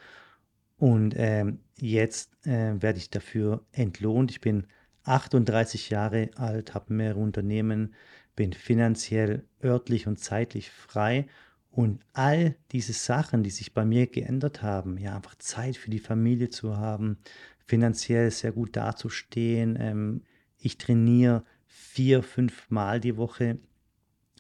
Und 0.79 1.15
ähm, 1.17 1.61
jetzt 1.79 2.45
äh, 2.47 2.81
werde 2.81 2.99
ich 2.99 3.11
dafür 3.11 3.65
entlohnt. 3.73 4.31
Ich 4.31 4.41
bin 4.41 4.67
38 5.05 5.91
Jahre 5.91 6.31
alt, 6.37 6.75
habe 6.75 6.93
mehrere 6.93 7.21
Unternehmen, 7.21 7.95
bin 8.35 8.53
finanziell, 8.53 9.45
örtlich 9.63 10.07
und 10.07 10.19
zeitlich 10.19 10.71
frei 10.71 11.27
und 11.73 12.01
all 12.13 12.55
diese 12.71 12.93
Sachen, 12.93 13.43
die 13.43 13.51
sich 13.51 13.73
bei 13.73 13.87
mir 13.87 14.07
geändert 14.07 14.63
haben, 14.63 14.99
ja, 14.99 15.17
einfach 15.17 15.35
Zeit 15.37 15.77
für 15.77 15.91
die 15.91 15.99
Familie 15.99 16.51
zu 16.51 16.77
haben, 16.77 17.17
finanziell 17.65 18.31
sehr 18.31 18.53
gut 18.53 18.77
dazustehen. 18.77 19.79
Ähm, 19.81 20.23
ich 20.59 20.77
trainiere 20.77 21.45
vier, 21.67 22.23
fünf 22.23 22.71
Mal 22.71 23.01
die 23.01 23.17
Woche 23.17 23.59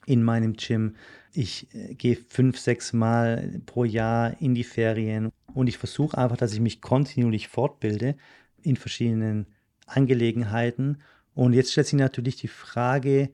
in 0.04 0.22
meinem 0.22 0.52
Gym. 0.54 0.96
Ich 1.32 1.74
äh, 1.74 1.94
gehe 1.94 2.16
fünf, 2.16 2.58
sechs 2.58 2.92
Mal 2.92 3.62
pro 3.64 3.84
Jahr 3.84 4.38
in 4.42 4.54
die 4.54 4.64
Ferien 4.64 5.30
und 5.54 5.68
ich 5.68 5.78
versuche 5.78 6.18
einfach, 6.18 6.36
dass 6.36 6.52
ich 6.52 6.60
mich 6.60 6.82
kontinuierlich 6.82 7.48
fortbilde 7.48 8.14
in 8.60 8.76
verschiedenen 8.76 9.46
Angelegenheiten. 9.86 10.98
Und 11.32 11.54
jetzt 11.54 11.72
stellt 11.72 11.86
sich 11.86 11.98
natürlich 11.98 12.36
die 12.36 12.48
Frage, 12.48 13.30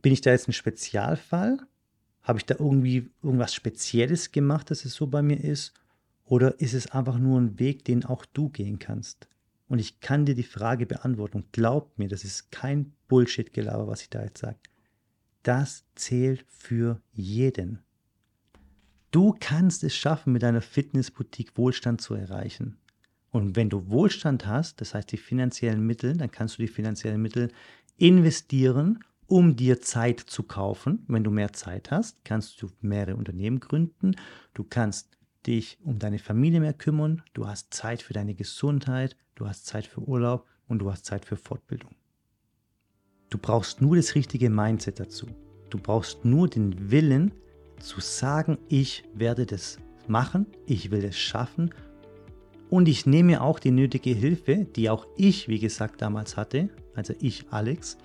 bin 0.00 0.12
ich 0.12 0.20
da 0.20 0.30
jetzt 0.30 0.46
ein 0.46 0.52
Spezialfall 0.52 1.58
habe 2.30 2.38
ich 2.38 2.46
da 2.46 2.54
irgendwie 2.60 3.10
irgendwas 3.24 3.52
Spezielles 3.52 4.30
gemacht, 4.30 4.70
dass 4.70 4.84
es 4.84 4.94
so 4.94 5.08
bei 5.08 5.20
mir 5.20 5.42
ist? 5.42 5.74
Oder 6.24 6.60
ist 6.60 6.74
es 6.74 6.92
einfach 6.92 7.18
nur 7.18 7.40
ein 7.40 7.58
Weg, 7.58 7.84
den 7.84 8.04
auch 8.04 8.24
du 8.24 8.50
gehen 8.50 8.78
kannst? 8.78 9.26
Und 9.66 9.80
ich 9.80 9.98
kann 9.98 10.26
dir 10.26 10.36
die 10.36 10.44
Frage 10.44 10.86
beantworten. 10.86 11.38
Und 11.38 11.52
glaub 11.52 11.98
mir, 11.98 12.06
das 12.06 12.22
ist 12.22 12.52
kein 12.52 12.92
Bullshit-Gelaber, 13.08 13.88
was 13.88 14.02
ich 14.02 14.10
da 14.10 14.22
jetzt 14.22 14.42
sage. 14.42 14.58
Das 15.42 15.84
zählt 15.96 16.44
für 16.46 17.00
jeden. 17.10 17.80
Du 19.10 19.34
kannst 19.40 19.82
es 19.82 19.96
schaffen, 19.96 20.32
mit 20.32 20.44
deiner 20.44 20.62
Fitnessboutique 20.62 21.56
Wohlstand 21.56 22.00
zu 22.00 22.14
erreichen. 22.14 22.76
Und 23.32 23.56
wenn 23.56 23.70
du 23.70 23.88
Wohlstand 23.88 24.46
hast, 24.46 24.80
das 24.80 24.94
heißt 24.94 25.10
die 25.10 25.16
finanziellen 25.16 25.84
Mittel, 25.84 26.16
dann 26.16 26.30
kannst 26.30 26.58
du 26.58 26.62
die 26.62 26.68
finanziellen 26.68 27.20
Mittel 27.20 27.50
investieren 27.96 29.00
um 29.30 29.54
dir 29.54 29.80
Zeit 29.80 30.18
zu 30.18 30.42
kaufen. 30.42 31.04
Wenn 31.06 31.22
du 31.22 31.30
mehr 31.30 31.52
Zeit 31.52 31.92
hast, 31.92 32.24
kannst 32.24 32.60
du 32.60 32.68
mehrere 32.80 33.16
Unternehmen 33.16 33.60
gründen. 33.60 34.16
Du 34.54 34.64
kannst 34.64 35.16
dich 35.46 35.78
um 35.84 36.00
deine 36.00 36.18
Familie 36.18 36.58
mehr 36.58 36.72
kümmern. 36.72 37.22
Du 37.32 37.46
hast 37.46 37.72
Zeit 37.72 38.02
für 38.02 38.12
deine 38.12 38.34
Gesundheit. 38.34 39.16
Du 39.36 39.46
hast 39.46 39.66
Zeit 39.66 39.86
für 39.86 40.00
Urlaub 40.00 40.48
und 40.66 40.80
du 40.80 40.90
hast 40.90 41.06
Zeit 41.06 41.24
für 41.24 41.36
Fortbildung. 41.36 41.94
Du 43.30 43.38
brauchst 43.38 43.80
nur 43.80 43.94
das 43.94 44.16
richtige 44.16 44.50
Mindset 44.50 44.98
dazu. 44.98 45.28
Du 45.70 45.78
brauchst 45.78 46.24
nur 46.24 46.48
den 46.48 46.90
Willen 46.90 47.30
zu 47.78 48.00
sagen, 48.00 48.58
ich 48.68 49.04
werde 49.14 49.46
das 49.46 49.78
machen, 50.08 50.46
ich 50.66 50.90
will 50.90 51.04
es 51.04 51.16
schaffen 51.16 51.72
und 52.68 52.88
ich 52.88 53.06
nehme 53.06 53.40
auch 53.42 53.60
die 53.60 53.70
nötige 53.70 54.10
Hilfe, 54.10 54.64
die 54.64 54.90
auch 54.90 55.06
ich, 55.16 55.46
wie 55.46 55.60
gesagt, 55.60 56.02
damals 56.02 56.36
hatte, 56.36 56.68
also 56.96 57.14
ich, 57.20 57.46
Alex, 57.50 57.96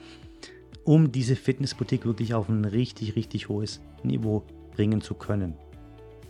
um 0.86 1.12
diese 1.12 1.36
Fitnessboutique 1.36 2.06
wirklich 2.06 2.34
auf 2.34 2.48
ein 2.48 2.64
richtig, 2.64 3.16
richtig 3.16 3.50
hohes 3.50 3.82
Niveau 4.04 4.44
bringen 4.76 5.02
zu 5.02 5.16
können. 5.16 5.56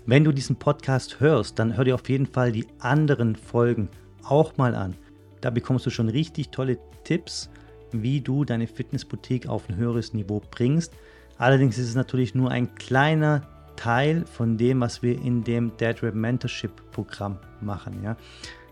Wenn 0.08 0.24
du 0.24 0.32
diesen 0.32 0.56
Podcast 0.56 1.20
hörst, 1.20 1.60
dann 1.60 1.78
hör 1.78 1.84
dir 1.84 1.96
auf 1.96 2.10
jeden 2.10 2.26
Fall 2.26 2.52
die 2.52 2.66
anderen 2.80 3.36
Folgen 3.36 3.90
auch 4.24 4.58
mal 4.58 4.74
an. 4.74 4.96
Da 5.42 5.50
bekommst 5.50 5.86
du 5.86 5.90
schon 5.90 6.10
richtig 6.10 6.50
tolle 6.50 6.78
Tipps, 7.04 7.50
wie 7.92 8.22
du 8.22 8.46
deine 8.46 8.68
Fitnessboutique 8.68 9.48
auf 9.48 9.70
ein 9.70 9.76
höheres 9.76 10.14
Niveau 10.14 10.42
bringst. 10.52 10.94
Allerdings 11.38 11.78
ist 11.78 11.90
es 11.90 11.96
natürlich 11.96 12.34
nur 12.34 12.50
ein 12.50 12.74
kleiner 12.76 13.42
Teil 13.76 14.26
von 14.26 14.58
dem, 14.58 14.80
was 14.80 15.04
wir 15.04 15.20
in 15.22 15.44
dem 15.44 15.76
Dead 15.78 16.02
Rap 16.02 16.16
Mentorship 16.16 16.72
Programm 16.92 17.38
machen. 17.62 18.02
Ja? 18.04 18.16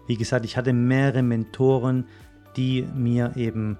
Wie 0.08 0.16
gesagt, 0.16 0.46
ich 0.46 0.56
hatte 0.56 0.72
mehrere 0.72 1.24
Mentoren, 1.24 2.06
die 2.56 2.88
mir 2.96 3.34
eben 3.36 3.78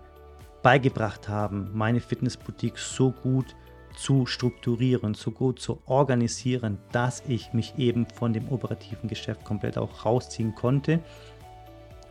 beigebracht 0.64 1.30
haben, 1.30 1.70
meine 1.74 2.00
Fitnessboutique 2.00 2.80
so 2.80 3.12
gut 3.12 3.56
zu 3.96 4.26
strukturieren, 4.26 5.14
so 5.14 5.30
gut 5.32 5.60
zu 5.60 5.82
organisieren, 5.86 6.80
dass 6.92 7.22
ich 7.28 7.54
mich 7.54 7.78
eben 7.78 8.08
von 8.08 8.34
dem 8.34 8.50
operativen 8.50 9.08
Geschäft 9.08 9.44
komplett 9.44 9.78
auch 9.78 10.06
rausziehen 10.06 10.56
konnte 10.56 11.00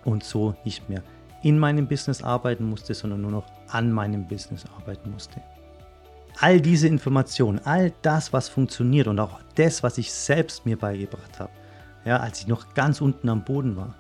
und 0.05 0.23
so 0.23 0.55
nicht 0.65 0.89
mehr 0.89 1.03
in 1.43 1.59
meinem 1.59 1.89
Business 1.89 2.23
arbeiten 2.23 2.69
musste, 2.69 2.95
sondern 2.95 3.23
nur 3.23 3.33
noch 3.33 3.47
an 3.69 3.91
meinem 3.91 4.29
Business 4.29 4.65
arbeiten 4.79 5.11
musste. 5.11 5.41
All 6.39 6.61
diese 6.61 6.87
Informationen, 6.87 7.61
all 7.65 7.93
das, 8.03 8.33
was 8.33 8.49
funktioniert 8.49 9.09
und 9.09 9.19
auch 9.19 9.41
das, 9.57 9.83
was 9.83 9.99
ich 9.99 10.13
selbst 10.13 10.65
mir 10.65 10.79
beigebracht 10.79 11.41
habe, 11.41 11.51
ja, 12.05 12.19
als 12.19 12.41
ich 12.41 12.47
noch 12.47 12.75
ganz 12.75 13.01
unten 13.01 13.29
am 13.29 13.45
Boden 13.45 13.77
war, 13.77 13.95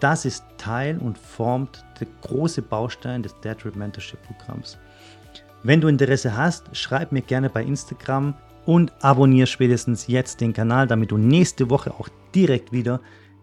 das 0.00 0.24
ist 0.24 0.44
Teil 0.58 0.98
und 0.98 1.18
formt 1.18 1.84
der 2.00 2.06
große 2.22 2.62
Baustein 2.62 3.22
des 3.22 3.38
Dead 3.40 3.56
Rip 3.64 3.76
Mentorship 3.76 4.18
Programms. 4.22 4.78
Wenn 5.62 5.80
du 5.80 5.88
Interesse 5.88 6.36
hast, 6.36 6.76
schreib 6.76 7.12
mir 7.12 7.22
gerne 7.22 7.50
bei 7.50 7.62
Instagram 7.62 8.34
und 8.66 8.92
abonniere 9.00 9.46
spätestens 9.46 10.06
jetzt 10.06 10.40
den 10.40 10.52
Kanal, 10.52 10.86
damit 10.86 11.10
du 11.10 11.18
nächste 11.18 11.70
Woche 11.70 11.92
auch 11.92 12.08
direkt 12.34 12.72
wieder 12.72 13.00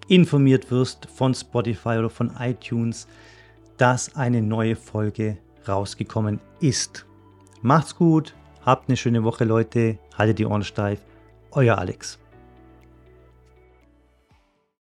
informiert 0.07 0.69
wirst 0.69 1.07
von 1.07 1.33
Spotify 1.33 1.97
oder 1.97 2.09
von 2.09 2.31
iTunes, 2.39 3.07
dass 3.77 4.15
eine 4.15 4.41
neue 4.41 4.75
Folge 4.75 5.37
rausgekommen 5.67 6.39
ist. 6.59 7.05
Macht's 7.61 7.95
gut, 7.95 8.35
habt 8.65 8.89
eine 8.89 8.97
schöne 8.97 9.23
Woche, 9.23 9.45
Leute, 9.45 9.97
haltet 10.17 10.39
die 10.39 10.45
Ohren 10.45 10.63
steif. 10.63 10.99
Euer 11.51 11.77
Alex. 11.77 12.19